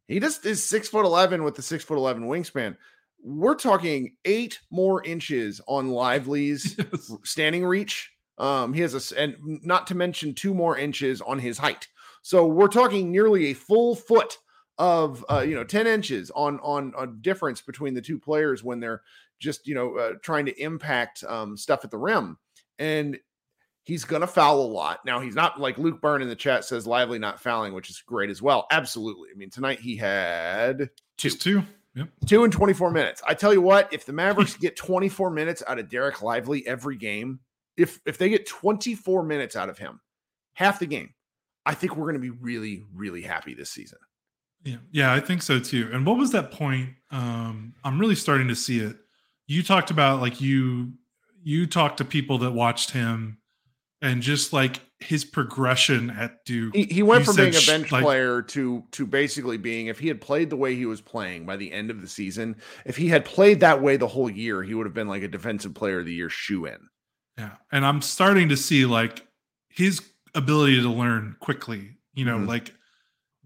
[0.07, 2.75] He just is six foot 11 with the six foot 11 wingspan.
[3.23, 7.11] We're talking eight more inches on lively's yes.
[7.23, 8.11] standing reach.
[8.37, 11.87] Um he has a and not to mention two more inches on his height
[12.27, 14.37] so we're talking nearly a full foot
[14.77, 18.81] of uh, you know 10 inches on on a difference between the two players when
[18.81, 19.01] they're
[19.39, 22.37] just you know uh, trying to impact um, stuff at the rim.
[22.79, 23.17] And
[23.85, 25.05] he's gonna foul a lot.
[25.05, 28.03] Now he's not like luke byrne in the chat says lively not fouling which is
[28.05, 28.67] great as well.
[28.71, 29.29] Absolutely.
[29.33, 30.89] I mean tonight he had two.
[31.29, 31.63] Just two.
[31.95, 32.09] Yep.
[32.25, 33.21] Two in 24 minutes.
[33.25, 36.97] I tell you what, if the Mavericks get 24 minutes out of dereck Lively every
[36.97, 37.39] game,
[37.77, 40.01] if if they get 24 minutes out of him,
[40.55, 41.13] half the game,
[41.67, 43.99] I think we're going to be really really happy this season.
[44.63, 45.89] Yeah, yeah, I think so too.
[45.93, 46.89] And what was that point?
[47.11, 48.95] Um, I'm really starting to see it.
[49.47, 50.93] You talked about like you
[51.43, 53.37] you talked to people that watched him
[54.01, 56.75] and just like his progression at Duke.
[56.75, 60.07] He, he went from being a bench like, player to to basically being if he
[60.07, 63.09] had played the way he was playing by the end of the season, if he
[63.09, 65.99] had played that way the whole year, he would have been like a defensive player
[65.99, 66.77] of the year shoe in.
[67.37, 67.51] Yeah.
[67.71, 69.25] And I'm starting to see like
[69.69, 70.01] his
[70.37, 72.47] ability to learn quickly, you know, mm-hmm.
[72.47, 72.73] like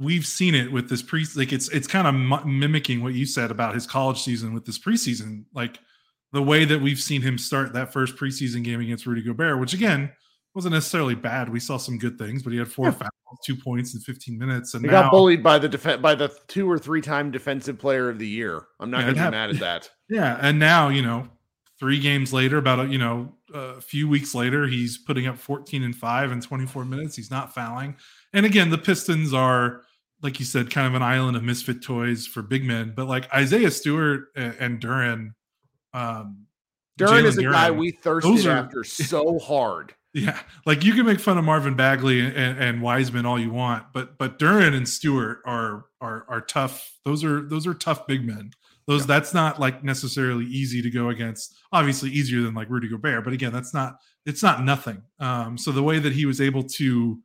[0.01, 3.51] we've seen it with this pre like it's it's kind of mimicking what you said
[3.51, 5.80] about his college season with this preseason like
[6.34, 9.73] the way that we've seen him start that first preseason game against Rudy Gobert which
[9.73, 10.12] again
[10.56, 12.91] wasn't necessarily bad we saw some good things but he had four yeah.
[12.91, 16.15] fouls two points in 15 minutes and he now, got bullied by the def- by
[16.15, 19.38] the two or three time defensive player of the year I'm not yeah, gonna be
[19.38, 21.30] mad at that yeah and now you know
[21.80, 25.95] three games later about you know a few weeks later he's putting up 14 and
[25.95, 27.95] 5 in 24 minutes he's not fouling
[28.33, 29.83] and again the pistons are
[30.21, 32.93] like you said, kind of an island of misfit toys for big men.
[32.95, 35.33] But like Isaiah Stewart and, Duren,
[35.93, 36.45] um,
[36.99, 39.93] Duren is a Duren, guy we thirsted are, after so hard.
[40.13, 43.85] Yeah, like you can make fun of Marvin Bagley and, and Wiseman all you want,
[43.93, 46.97] but but Duren and Stewart are are are tough.
[47.05, 48.51] Those are those are tough big men.
[48.91, 49.08] Those yeah.
[49.08, 51.56] that's not like necessarily easy to go against.
[51.71, 55.01] Obviously easier than like Rudy Gobert, but again, that's not it's not nothing.
[55.19, 57.21] Um, so the way that he was able to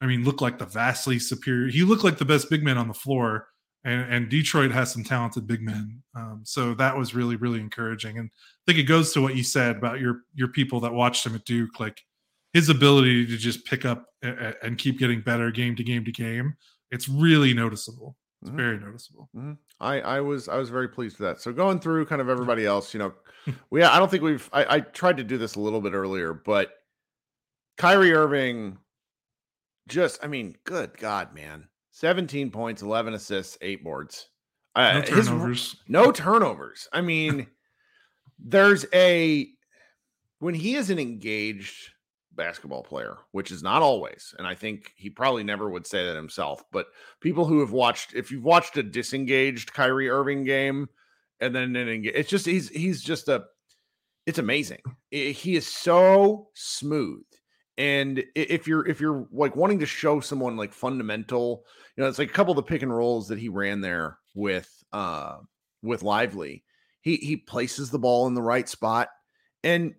[0.00, 1.70] I mean, look like the vastly superior.
[1.70, 3.48] He looked like the best big man on the floor,
[3.84, 6.02] and, and Detroit has some talented big men.
[6.14, 8.18] Um, so that was really, really encouraging.
[8.18, 11.24] And I think it goes to what you said about your your people that watched
[11.24, 12.02] him at Duke, like
[12.52, 16.12] his ability to just pick up and, and keep getting better game to game to
[16.12, 16.54] game.
[16.90, 18.16] It's really noticeable.
[18.44, 18.58] It's mm-hmm.
[18.58, 19.30] very noticeable.
[19.34, 19.52] Mm-hmm.
[19.80, 21.40] I, I was I was very pleased with that.
[21.40, 23.14] So going through kind of everybody else, you know,
[23.70, 26.34] we I don't think we've I, I tried to do this a little bit earlier,
[26.34, 26.70] but
[27.78, 28.78] Kyrie Irving
[29.88, 31.68] just, I mean, good God, man.
[31.92, 34.28] 17 points, 11 assists, eight boards.
[34.74, 35.70] Uh, no turnovers.
[35.70, 36.88] His, no turnovers.
[36.92, 37.46] I mean,
[38.38, 39.48] there's a,
[40.38, 41.90] when he isn't engaged
[42.36, 46.16] basketball player, which is not always, and I think he probably never would say that
[46.16, 46.86] himself, but
[47.20, 50.88] people who have watched, if you've watched a disengaged Kyrie Irving game
[51.40, 53.44] and then an engaged, it's just, he's, he's just a,
[54.26, 54.80] it's amazing.
[55.10, 57.24] He is so smooth
[57.76, 61.64] and if you're if you're like wanting to show someone like fundamental,
[61.96, 64.18] you know, it's like a couple of the pick and rolls that he ran there
[64.34, 65.38] with uh
[65.82, 66.64] with Lively.
[67.00, 69.08] He he places the ball in the right spot,
[69.64, 69.94] and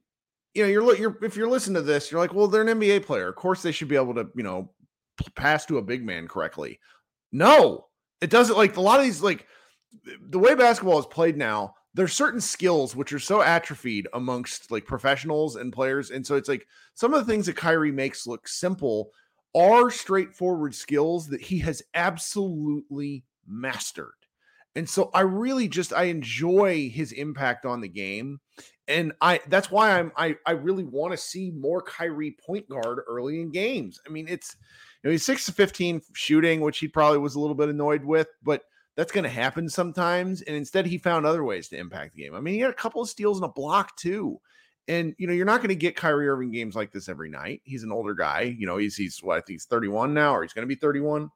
[0.55, 3.05] you know you're you're if you're listening to this, you're like, well, they're an NBA
[3.05, 3.27] player.
[3.27, 4.71] Of course, they should be able to you know
[5.35, 6.79] pass to a big man correctly.
[7.31, 7.87] No,
[8.21, 8.57] it doesn't.
[8.57, 9.45] Like a lot of these like
[10.29, 14.85] the way basketball is played now there's certain skills which are so atrophied amongst like
[14.85, 16.11] professionals and players.
[16.11, 19.11] And so it's like some of the things that Kyrie makes look simple
[19.55, 24.11] are straightforward skills that he has absolutely mastered.
[24.75, 28.39] And so I really just I enjoy his impact on the game.
[28.87, 32.99] And I that's why I'm I I really want to see more Kyrie point guard
[33.07, 33.99] early in games.
[34.05, 34.55] I mean, it's
[35.03, 38.03] you know, he's 6 to 15 shooting, which he probably was a little bit annoyed
[38.03, 38.63] with, but
[38.95, 40.41] that's going to happen sometimes.
[40.41, 42.33] And instead, he found other ways to impact the game.
[42.33, 44.39] I mean, he had a couple of steals and a block too.
[44.87, 47.61] And you know, you're not going to get Kyrie Irving games like this every night.
[47.63, 48.55] He's an older guy.
[48.57, 50.79] You know, he's he's what I think he's 31 now, or he's going to be
[50.79, 51.31] 31.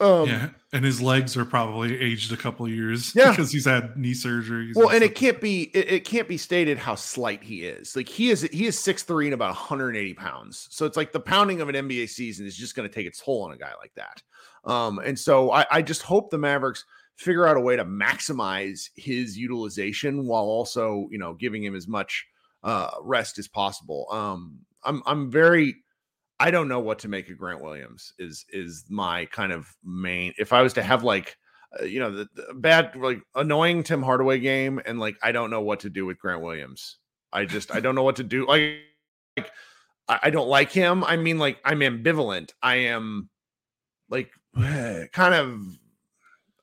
[0.00, 3.14] Um, yeah, and his legs are probably aged a couple years.
[3.20, 4.74] Yeah, because he's had knee surgeries.
[4.74, 7.94] Well, and, and it can't be it, it, can't be stated how slight he is.
[7.94, 10.68] Like he is he is six three and about 180 pounds.
[10.70, 13.20] So it's like the pounding of an NBA season is just going to take its
[13.20, 14.22] toll on a guy like that.
[14.64, 16.84] Um, and so I, I just hope the Mavericks
[17.16, 21.86] figure out a way to maximize his utilization while also, you know, giving him as
[21.86, 22.26] much
[22.62, 24.06] uh, rest as possible.
[24.10, 25.76] Um, I'm I'm very
[26.40, 30.32] I don't know what to make of Grant Williams is is my kind of main
[30.38, 31.36] if I was to have like
[31.78, 35.50] uh, you know the, the, bad like annoying Tim Hardaway game and like I don't
[35.50, 36.96] know what to do with Grant Williams.
[37.30, 38.78] I just I don't know what to do like,
[39.36, 39.50] like
[40.08, 41.04] I, I don't like him.
[41.04, 42.52] I mean like I'm ambivalent.
[42.62, 43.28] I am
[44.08, 44.30] like
[45.12, 45.60] kind of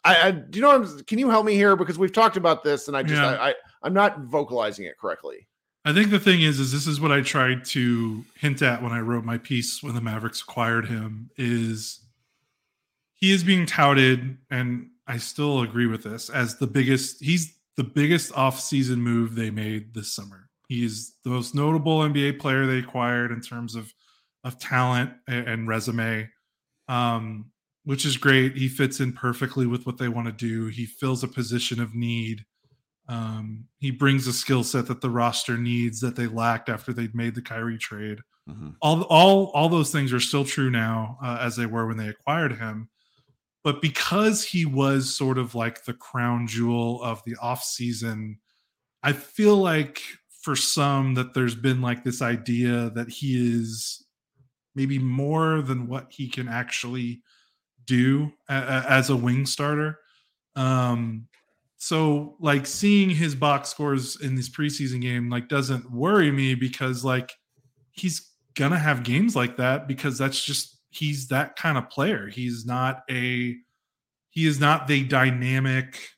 [0.04, 2.88] I, I do you know can you help me here because we've talked about this
[2.88, 3.30] and I just yeah.
[3.30, 3.54] I, I
[3.84, 5.48] I'm not vocalizing it correctly.
[5.88, 8.92] I think the thing is is this is what I tried to hint at when
[8.92, 12.02] I wrote my piece when the Mavericks acquired him is
[13.16, 17.86] he is being touted and I still agree with this as the biggest he's the
[17.86, 20.50] biggest off-season move they made this summer.
[20.68, 23.94] He is the most notable NBA player they acquired in terms of
[24.44, 26.30] of talent and, resume.
[26.90, 27.50] Um,
[27.86, 28.58] which is great.
[28.58, 30.68] He fits in perfectly with what they want to do.
[30.68, 32.44] He fills a position of need.
[33.08, 37.16] Um, he brings a skill set that the roster needs that they lacked after they'd
[37.16, 38.20] made the Kyrie trade.
[38.50, 38.70] Mm-hmm.
[38.82, 42.10] All, all, all those things are still true now uh, as they were when they
[42.10, 42.90] acquired him.
[43.64, 48.38] But because he was sort of like the crown jewel of the offseason,
[49.04, 50.02] I feel like
[50.42, 54.06] for some that there's been like this idea that he is
[54.76, 57.22] maybe more than what he can actually
[57.86, 60.00] do as a wing starter.
[60.56, 61.28] Um,
[61.78, 67.04] so like seeing his box scores in this preseason game like doesn't worry me because
[67.06, 67.32] like
[67.92, 72.28] he's gonna have games like that because that's just he's that kind of player.
[72.28, 73.56] He's not a
[74.30, 76.10] he is not the dynamic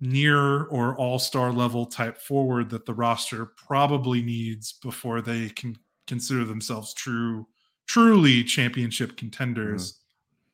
[0.00, 5.76] near or all-star level type forward that the roster probably needs before they can
[6.06, 7.46] consider themselves true
[7.86, 9.92] truly championship contenders.
[9.92, 10.07] Mm-hmm.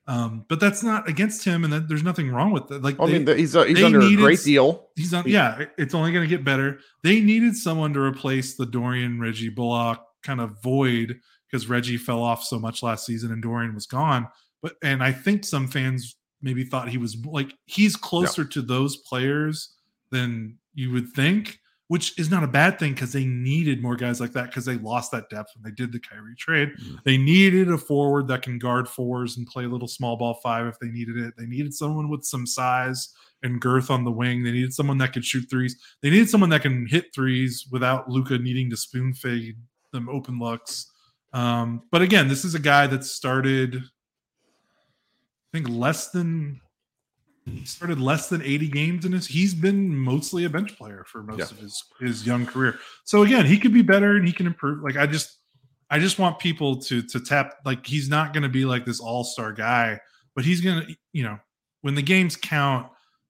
[0.06, 2.82] Um, but that's not against him, and that, there's nothing wrong with it.
[2.82, 4.90] Like, I mean, he's uh, he's under needed, a great deal.
[4.96, 5.64] He's on, yeah.
[5.78, 6.78] It's only going to get better.
[7.02, 11.18] They needed someone to replace the Dorian Reggie Bullock kind of void
[11.50, 14.28] because Reggie fell off so much last season and Dorian was gone.
[14.62, 18.48] But and I think some fans maybe thought he was like he's closer yeah.
[18.52, 19.74] to those players
[20.10, 24.20] than you would think which is not a bad thing because they needed more guys
[24.20, 26.70] like that because they lost that depth when they did the Kyrie trade.
[26.70, 26.96] Mm-hmm.
[27.04, 30.66] They needed a forward that can guard fours and play a little small ball five
[30.66, 31.34] if they needed it.
[31.36, 33.10] They needed someone with some size
[33.42, 34.42] and girth on the wing.
[34.42, 35.76] They needed someone that could shoot threes.
[36.00, 39.56] They needed someone that can hit threes without Luka needing to spoon fade
[39.92, 40.90] them open looks.
[41.34, 43.80] Um, but again, this is a guy that started, I
[45.52, 46.60] think, less than
[47.64, 51.38] started less than 80 games in his he's been mostly a bench player for most
[51.38, 51.44] yeah.
[51.44, 54.82] of his his young career so again he could be better and he can improve
[54.82, 55.38] like i just
[55.90, 59.00] i just want people to to tap like he's not going to be like this
[59.00, 59.98] all-star guy
[60.34, 61.38] but he's going to you know
[61.82, 62.88] when the games count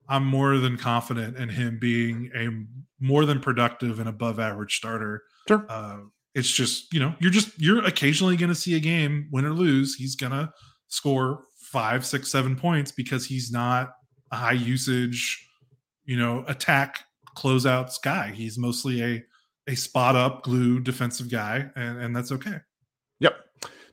[0.09, 5.23] i'm more than confident in him being a more than productive and above average starter
[5.49, 5.67] sure.
[5.69, 5.99] Uh,
[6.37, 9.51] it's just you know you're just you're occasionally going to see a game win or
[9.51, 10.49] lose he's going to
[10.87, 13.91] score five six seven points because he's not
[14.31, 15.49] a high usage,
[16.05, 17.01] you know, attack
[17.37, 18.31] closeouts guy.
[18.31, 19.25] He's mostly a
[19.67, 22.59] a spot up glue defensive guy, and, and that's okay.
[23.21, 23.35] Yep.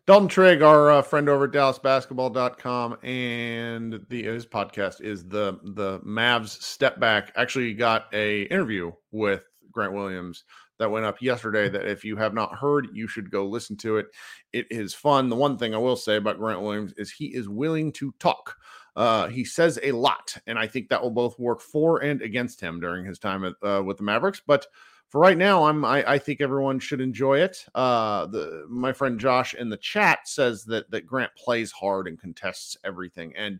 [0.07, 5.99] Dalton Trigg, our uh, friend over at DallasBasketball.com, and the his podcast is the the
[5.99, 7.31] Mavs Step Back.
[7.35, 10.43] Actually, got a interview with Grant Williams
[10.79, 11.69] that went up yesterday.
[11.69, 14.07] That if you have not heard, you should go listen to it.
[14.51, 15.29] It is fun.
[15.29, 18.55] The one thing I will say about Grant Williams is he is willing to talk.
[18.95, 22.59] Uh, he says a lot, and I think that will both work for and against
[22.59, 24.41] him during his time at, uh, with the Mavericks.
[24.45, 24.67] But
[25.07, 27.65] for right now, I'm I, I think everyone should enjoy it.
[27.73, 32.19] Uh, the my friend Josh in the chat says that that Grant plays hard and
[32.19, 33.59] contests everything, and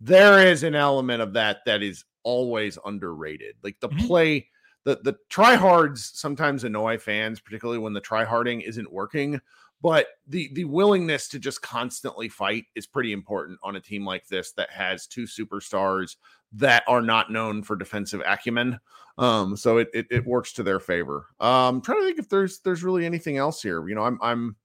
[0.00, 3.56] there is an element of that that is always underrated.
[3.62, 4.06] Like the mm-hmm.
[4.06, 4.48] play,
[4.84, 9.40] the the tryhards sometimes annoy fans, particularly when the tryharding isn't working
[9.82, 14.26] but the the willingness to just constantly fight is pretty important on a team like
[14.28, 16.16] this that has two superstars
[16.52, 18.78] that are not known for defensive acumen.
[19.18, 21.26] Um, so it, it, it works to their favor.
[21.40, 23.86] Um, I'm trying to think if there's there's really anything else here.
[23.88, 24.56] You know, I'm I'm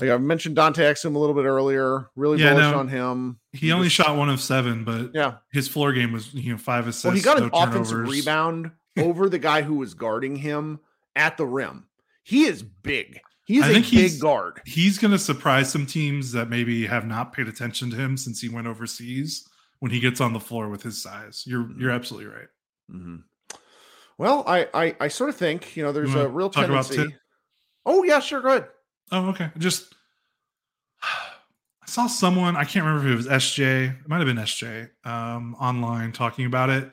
[0.00, 2.10] like I mentioned Dante Exum a little bit earlier.
[2.16, 3.38] Really yeah, bullish no, on him.
[3.52, 6.52] He, he only just, shot one of seven, but yeah, his floor game was you
[6.52, 7.04] know five assists.
[7.04, 7.92] Well, he got no an turnovers.
[7.92, 10.80] offensive rebound over the guy who was guarding him
[11.14, 11.86] at the rim.
[12.24, 13.20] He is big.
[13.44, 14.62] He's I a think big guard.
[14.64, 18.40] He's going to surprise some teams that maybe have not paid attention to him since
[18.40, 19.48] he went overseas.
[19.80, 21.80] When he gets on the floor with his size, you're mm-hmm.
[21.80, 22.48] you're absolutely right.
[22.90, 23.16] Mm-hmm.
[24.16, 27.14] Well, I, I, I sort of think you know there's a real tendency.
[27.84, 28.68] oh yeah, sure, go ahead.
[29.12, 29.94] Oh okay, just
[31.02, 33.90] I saw someone I can't remember if it was SJ.
[33.90, 36.90] It might have been SJ um, online talking about it,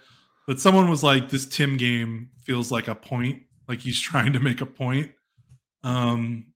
[0.47, 3.43] but someone was like, "This Tim game feels like a point.
[3.69, 5.11] Like he's trying to make a point."
[5.83, 6.47] Um,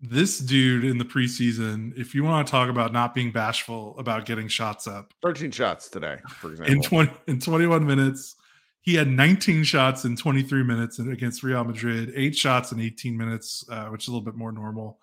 [0.00, 4.26] this dude in the preseason, if you want to talk about not being bashful about
[4.26, 6.74] getting shots up, 13 shots today, for example.
[6.74, 8.34] In 20 in 21 minutes,
[8.80, 13.64] he had 19 shots in 23 minutes against Real Madrid, eight shots in 18 minutes,
[13.70, 14.98] uh, which is a little bit more normal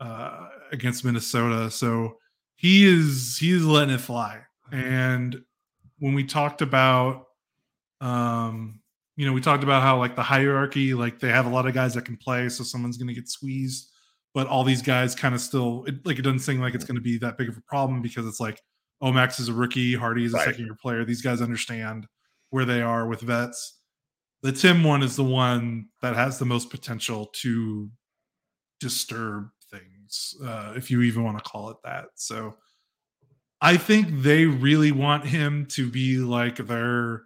[0.00, 1.70] uh, against Minnesota.
[1.70, 2.16] So
[2.56, 4.40] he is he is letting it fly.
[4.72, 5.42] And
[6.00, 7.26] when we talked about
[8.00, 8.79] um
[9.20, 11.74] you know, we talked about how like the hierarchy, like they have a lot of
[11.74, 13.90] guys that can play, so someone's going to get squeezed,
[14.32, 16.94] but all these guys kind of still it, like it doesn't seem like it's going
[16.94, 18.58] to be that big of a problem because it's like
[19.02, 20.46] oh, Max is a rookie, Hardy is a right.
[20.46, 21.04] second year player.
[21.04, 22.06] These guys understand
[22.48, 23.78] where they are with vets.
[24.42, 27.90] The Tim one is the one that has the most potential to
[28.80, 32.06] disturb things, uh, if you even want to call it that.
[32.14, 32.56] So
[33.60, 37.24] I think they really want him to be like their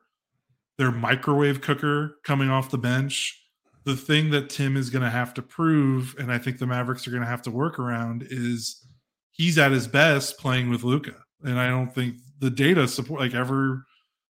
[0.79, 3.41] their microwave cooker coming off the bench.
[3.85, 7.07] The thing that Tim is going to have to prove, and I think the Mavericks
[7.07, 8.87] are going to have to work around, is
[9.33, 11.17] he's at his best playing with Luka.
[11.43, 13.85] And I don't think the data support like ever.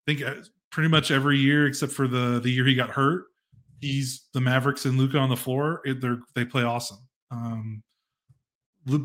[0.07, 3.25] I think uh, pretty much every year except for the the year he got hurt,
[3.81, 5.81] he's the Mavericks and Luka on the floor.
[5.85, 6.99] It, they they play awesome.
[7.31, 7.83] Um,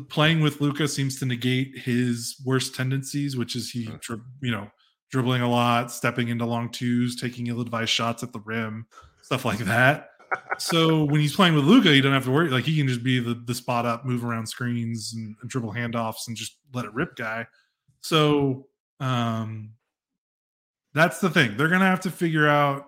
[0.08, 4.14] playing with Luka seems to negate his worst tendencies, which is he, hmm.
[4.40, 4.68] you know,
[5.14, 8.84] dribbling a lot, stepping into long twos, taking ill-advised shots at the rim,
[9.22, 10.10] stuff like that.
[10.58, 12.48] so when he's playing with Luka, you don't have to worry.
[12.50, 15.72] Like he can just be the the spot up, move around screens, and, and dribble
[15.72, 17.46] handoffs, and just let it rip, guy.
[18.00, 18.66] So
[18.98, 19.74] um,
[20.94, 21.56] that's the thing.
[21.56, 22.86] They're gonna have to figure out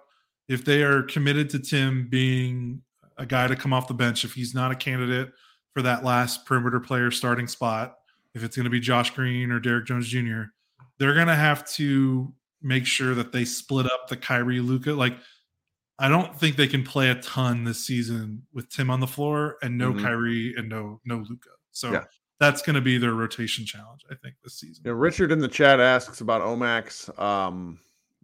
[0.49, 2.83] if they are committed to Tim being
[3.19, 4.25] a guy to come off the bench.
[4.25, 5.31] If he's not a candidate
[5.75, 7.95] for that last perimeter player starting spot,
[8.35, 10.47] if it's to be Josh Green or Derrick Jones Jr.,
[10.99, 12.33] they're going to have to
[12.63, 14.93] make sure that they split up the Kyrie Luka.
[14.93, 15.17] Like,
[15.99, 19.57] I don't think they can play a ton this season with Tim on the floor
[19.63, 20.05] and no mm-hmm.
[20.05, 21.51] Kyrie and no no Luka.
[21.73, 22.05] So yeah.
[22.39, 24.83] that's going to be their rotation challenge, I think, this season.
[24.87, 27.19] Yeah, Richard in the chat asks about Omax.
[27.19, 27.79] Um,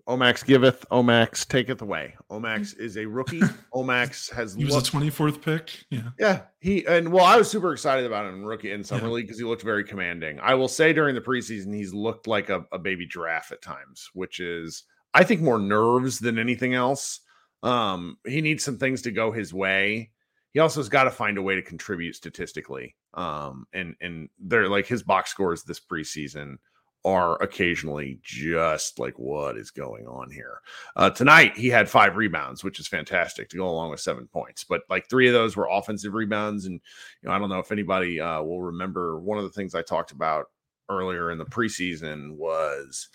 [0.09, 2.14] Omax giveth, Omax taketh away.
[2.28, 3.40] Omax is a rookie.
[3.74, 5.84] Omax has he was looked, a 24th pick.
[5.90, 6.11] Yeah.
[6.18, 6.40] Yeah.
[6.59, 9.12] He and well, I was super excited about him in rookie in summer yeah.
[9.12, 10.40] league because he looked very commanding.
[10.40, 14.11] I will say during the preseason, he's looked like a, a baby giraffe at times,
[14.12, 14.84] which is
[15.14, 17.20] I think more nerves than anything else.
[17.62, 20.11] Um, he needs some things to go his way.
[20.53, 22.96] He also has got to find a way to contribute statistically.
[23.14, 26.57] Um, and and they're like his box scores this preseason
[27.05, 30.61] are occasionally just like what is going on here.
[30.94, 34.64] Uh, tonight he had five rebounds which is fantastic to go along with seven points
[34.64, 36.80] but like three of those were offensive rebounds and
[37.22, 39.82] you know i don't know if anybody uh, will remember one of the things i
[39.82, 40.46] talked about
[40.88, 43.09] earlier in the preseason was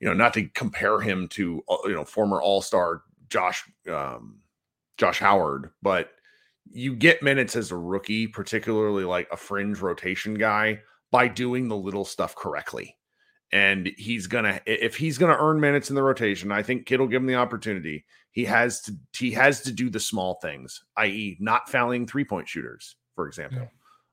[0.00, 4.38] you know not to compare him to uh, you know former all-star josh um,
[4.98, 6.10] josh howard but
[6.70, 10.80] you get minutes as a rookie particularly like a fringe rotation guy
[11.10, 12.96] by doing the little stuff correctly
[13.52, 17.08] and he's gonna if he's gonna earn minutes in the rotation, I think Kidd will
[17.08, 18.04] give him the opportunity.
[18.30, 22.48] He has to he has to do the small things, i.e., not fouling three point
[22.48, 23.68] shooters, for example.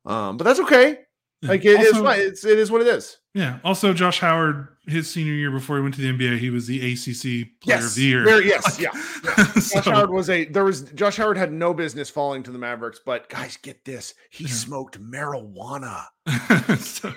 [0.06, 0.28] Yeah.
[0.28, 1.00] Um, but that's okay.
[1.42, 2.20] Like it also, is fine.
[2.20, 3.18] It's it is what it is.
[3.34, 3.60] Yeah.
[3.64, 6.78] Also, Josh Howard, his senior year before he went to the NBA, he was the
[6.80, 8.24] ACC Player yes, of the Year.
[8.26, 8.90] Very, yes, yeah.
[9.24, 9.46] yeah.
[9.60, 12.58] so, Josh Howard was a there was Josh Howard had no business falling to the
[12.58, 14.50] Mavericks, but guys, get this, he yeah.
[14.50, 16.06] smoked marijuana.
[16.80, 17.14] so,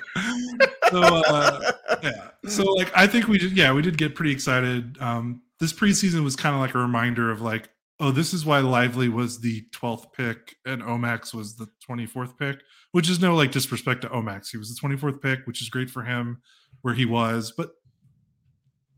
[0.91, 4.99] so uh, yeah, so like I think we did, yeah, we did get pretty excited.
[5.01, 7.71] Um, this preseason was kind of like a reminder of like
[8.03, 12.57] oh, this is why Lively was the 12th pick and Omax was the 24th pick,
[12.91, 14.51] which is no like disrespect to Omax.
[14.51, 16.43] He was the 24th pick, which is great for him
[16.81, 17.71] where he was, but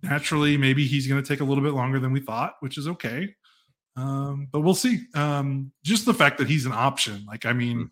[0.02, 2.88] naturally maybe he's going to take a little bit longer than we thought, which is
[2.88, 3.34] okay.
[3.94, 5.02] Um, but we'll see.
[5.14, 7.86] Um, just the fact that he's an option, like I mean, mm-hmm.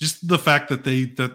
[0.00, 1.32] just the fact that they that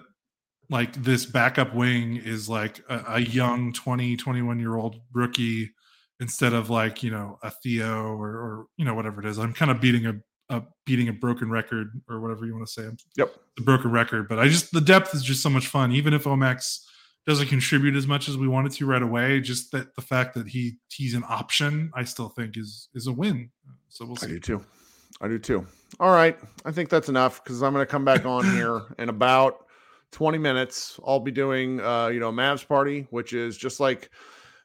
[0.71, 5.69] like this backup wing is like a, a young 20 21 year old rookie
[6.21, 9.37] instead of like you know a Theo or, or you know whatever it is.
[9.37, 10.15] I'm kind of beating a,
[10.49, 12.89] a beating a broken record or whatever you want to say.
[13.17, 14.29] Yep, the broken record.
[14.29, 15.91] But I just the depth is just so much fun.
[15.91, 16.85] Even if Omax
[17.27, 20.47] doesn't contribute as much as we wanted to right away, just that the fact that
[20.47, 23.49] he he's an option, I still think is is a win.
[23.89, 24.27] So we'll see.
[24.27, 24.65] I do too.
[25.19, 25.67] I do too.
[25.99, 29.09] All right, I think that's enough because I'm going to come back on here in
[29.09, 29.65] about
[30.11, 30.99] 20 minutes.
[31.05, 34.09] I'll be doing uh, you know Mavs party, which is just like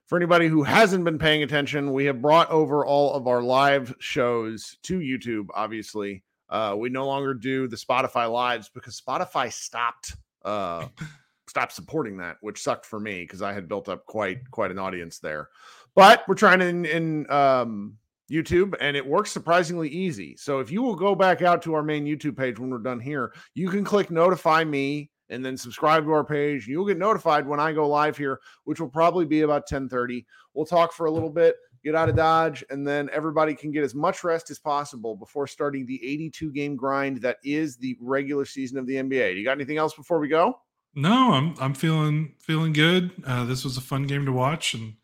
[0.07, 3.95] for anybody who hasn't been paying attention, we have brought over all of our live
[3.99, 5.47] shows to YouTube.
[5.55, 10.87] Obviously, uh, we no longer do the Spotify lives because Spotify stopped uh,
[11.49, 14.79] stopped supporting that, which sucked for me because I had built up quite quite an
[14.79, 15.49] audience there.
[15.97, 17.97] But we're trying in, in um,
[18.31, 20.37] YouTube, and it works surprisingly easy.
[20.37, 23.01] So if you will go back out to our main YouTube page when we're done
[23.01, 26.67] here, you can click notify me and then subscribe to our page.
[26.67, 30.25] You'll get notified when I go live here, which will probably be about 10:30.
[30.55, 33.85] We'll talk for a little bit, get out of Dodge, and then everybody can get
[33.85, 38.45] as much rest as possible before starting the 82 game grind that is the regular
[38.45, 39.37] season of the NBA.
[39.37, 40.59] You got anything else before we go?
[40.95, 43.11] No, I'm I'm feeling feeling good.
[43.27, 44.95] Uh, this was a fun game to watch and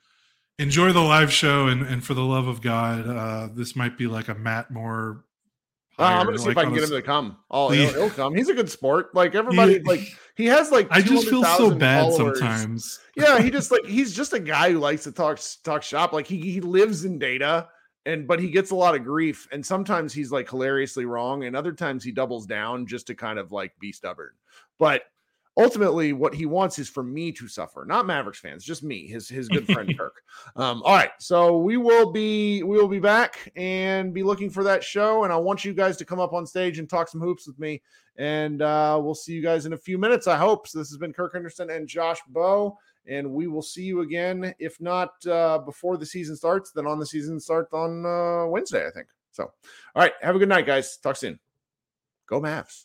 [0.58, 1.66] enjoy the live show.
[1.66, 5.24] And and for the love of God, uh, this might be like a Matt Moore
[6.02, 7.36] uh, I'm gonna see like if I can get him to come.
[7.50, 8.34] Oh, he'll, he'll, come.
[8.34, 9.14] He's a good sport.
[9.14, 10.00] Like everybody, he, like
[10.36, 10.88] he has like.
[10.90, 12.38] I just feel so bad followers.
[12.38, 13.00] sometimes.
[13.16, 16.12] yeah, he just like he's just a guy who likes to talk talk shop.
[16.12, 17.68] Like he he lives in data,
[18.06, 21.54] and but he gets a lot of grief, and sometimes he's like hilariously wrong, and
[21.56, 24.32] other times he doubles down just to kind of like be stubborn.
[24.78, 25.02] But
[25.56, 29.28] ultimately what he wants is for me to suffer, not Mavericks fans, just me, his
[29.28, 30.22] his good friend Kirk.
[30.56, 34.64] Um, all right, so we will be we will be back and be looking for
[34.64, 37.20] that show, and I want you guys to come up on stage and talk some
[37.20, 37.82] hoops with me,
[38.16, 40.26] and uh, we'll see you guys in a few minutes.
[40.26, 40.68] I hope.
[40.68, 44.54] So this has been Kirk Henderson and Josh Bowe, and we will see you again,
[44.58, 48.86] if not uh, before the season starts, then on the season starts on uh, Wednesday,
[48.86, 49.08] I think.
[49.32, 50.98] So, all right, have a good night, guys.
[50.98, 51.38] Talk soon.
[52.26, 52.84] Go Mavs.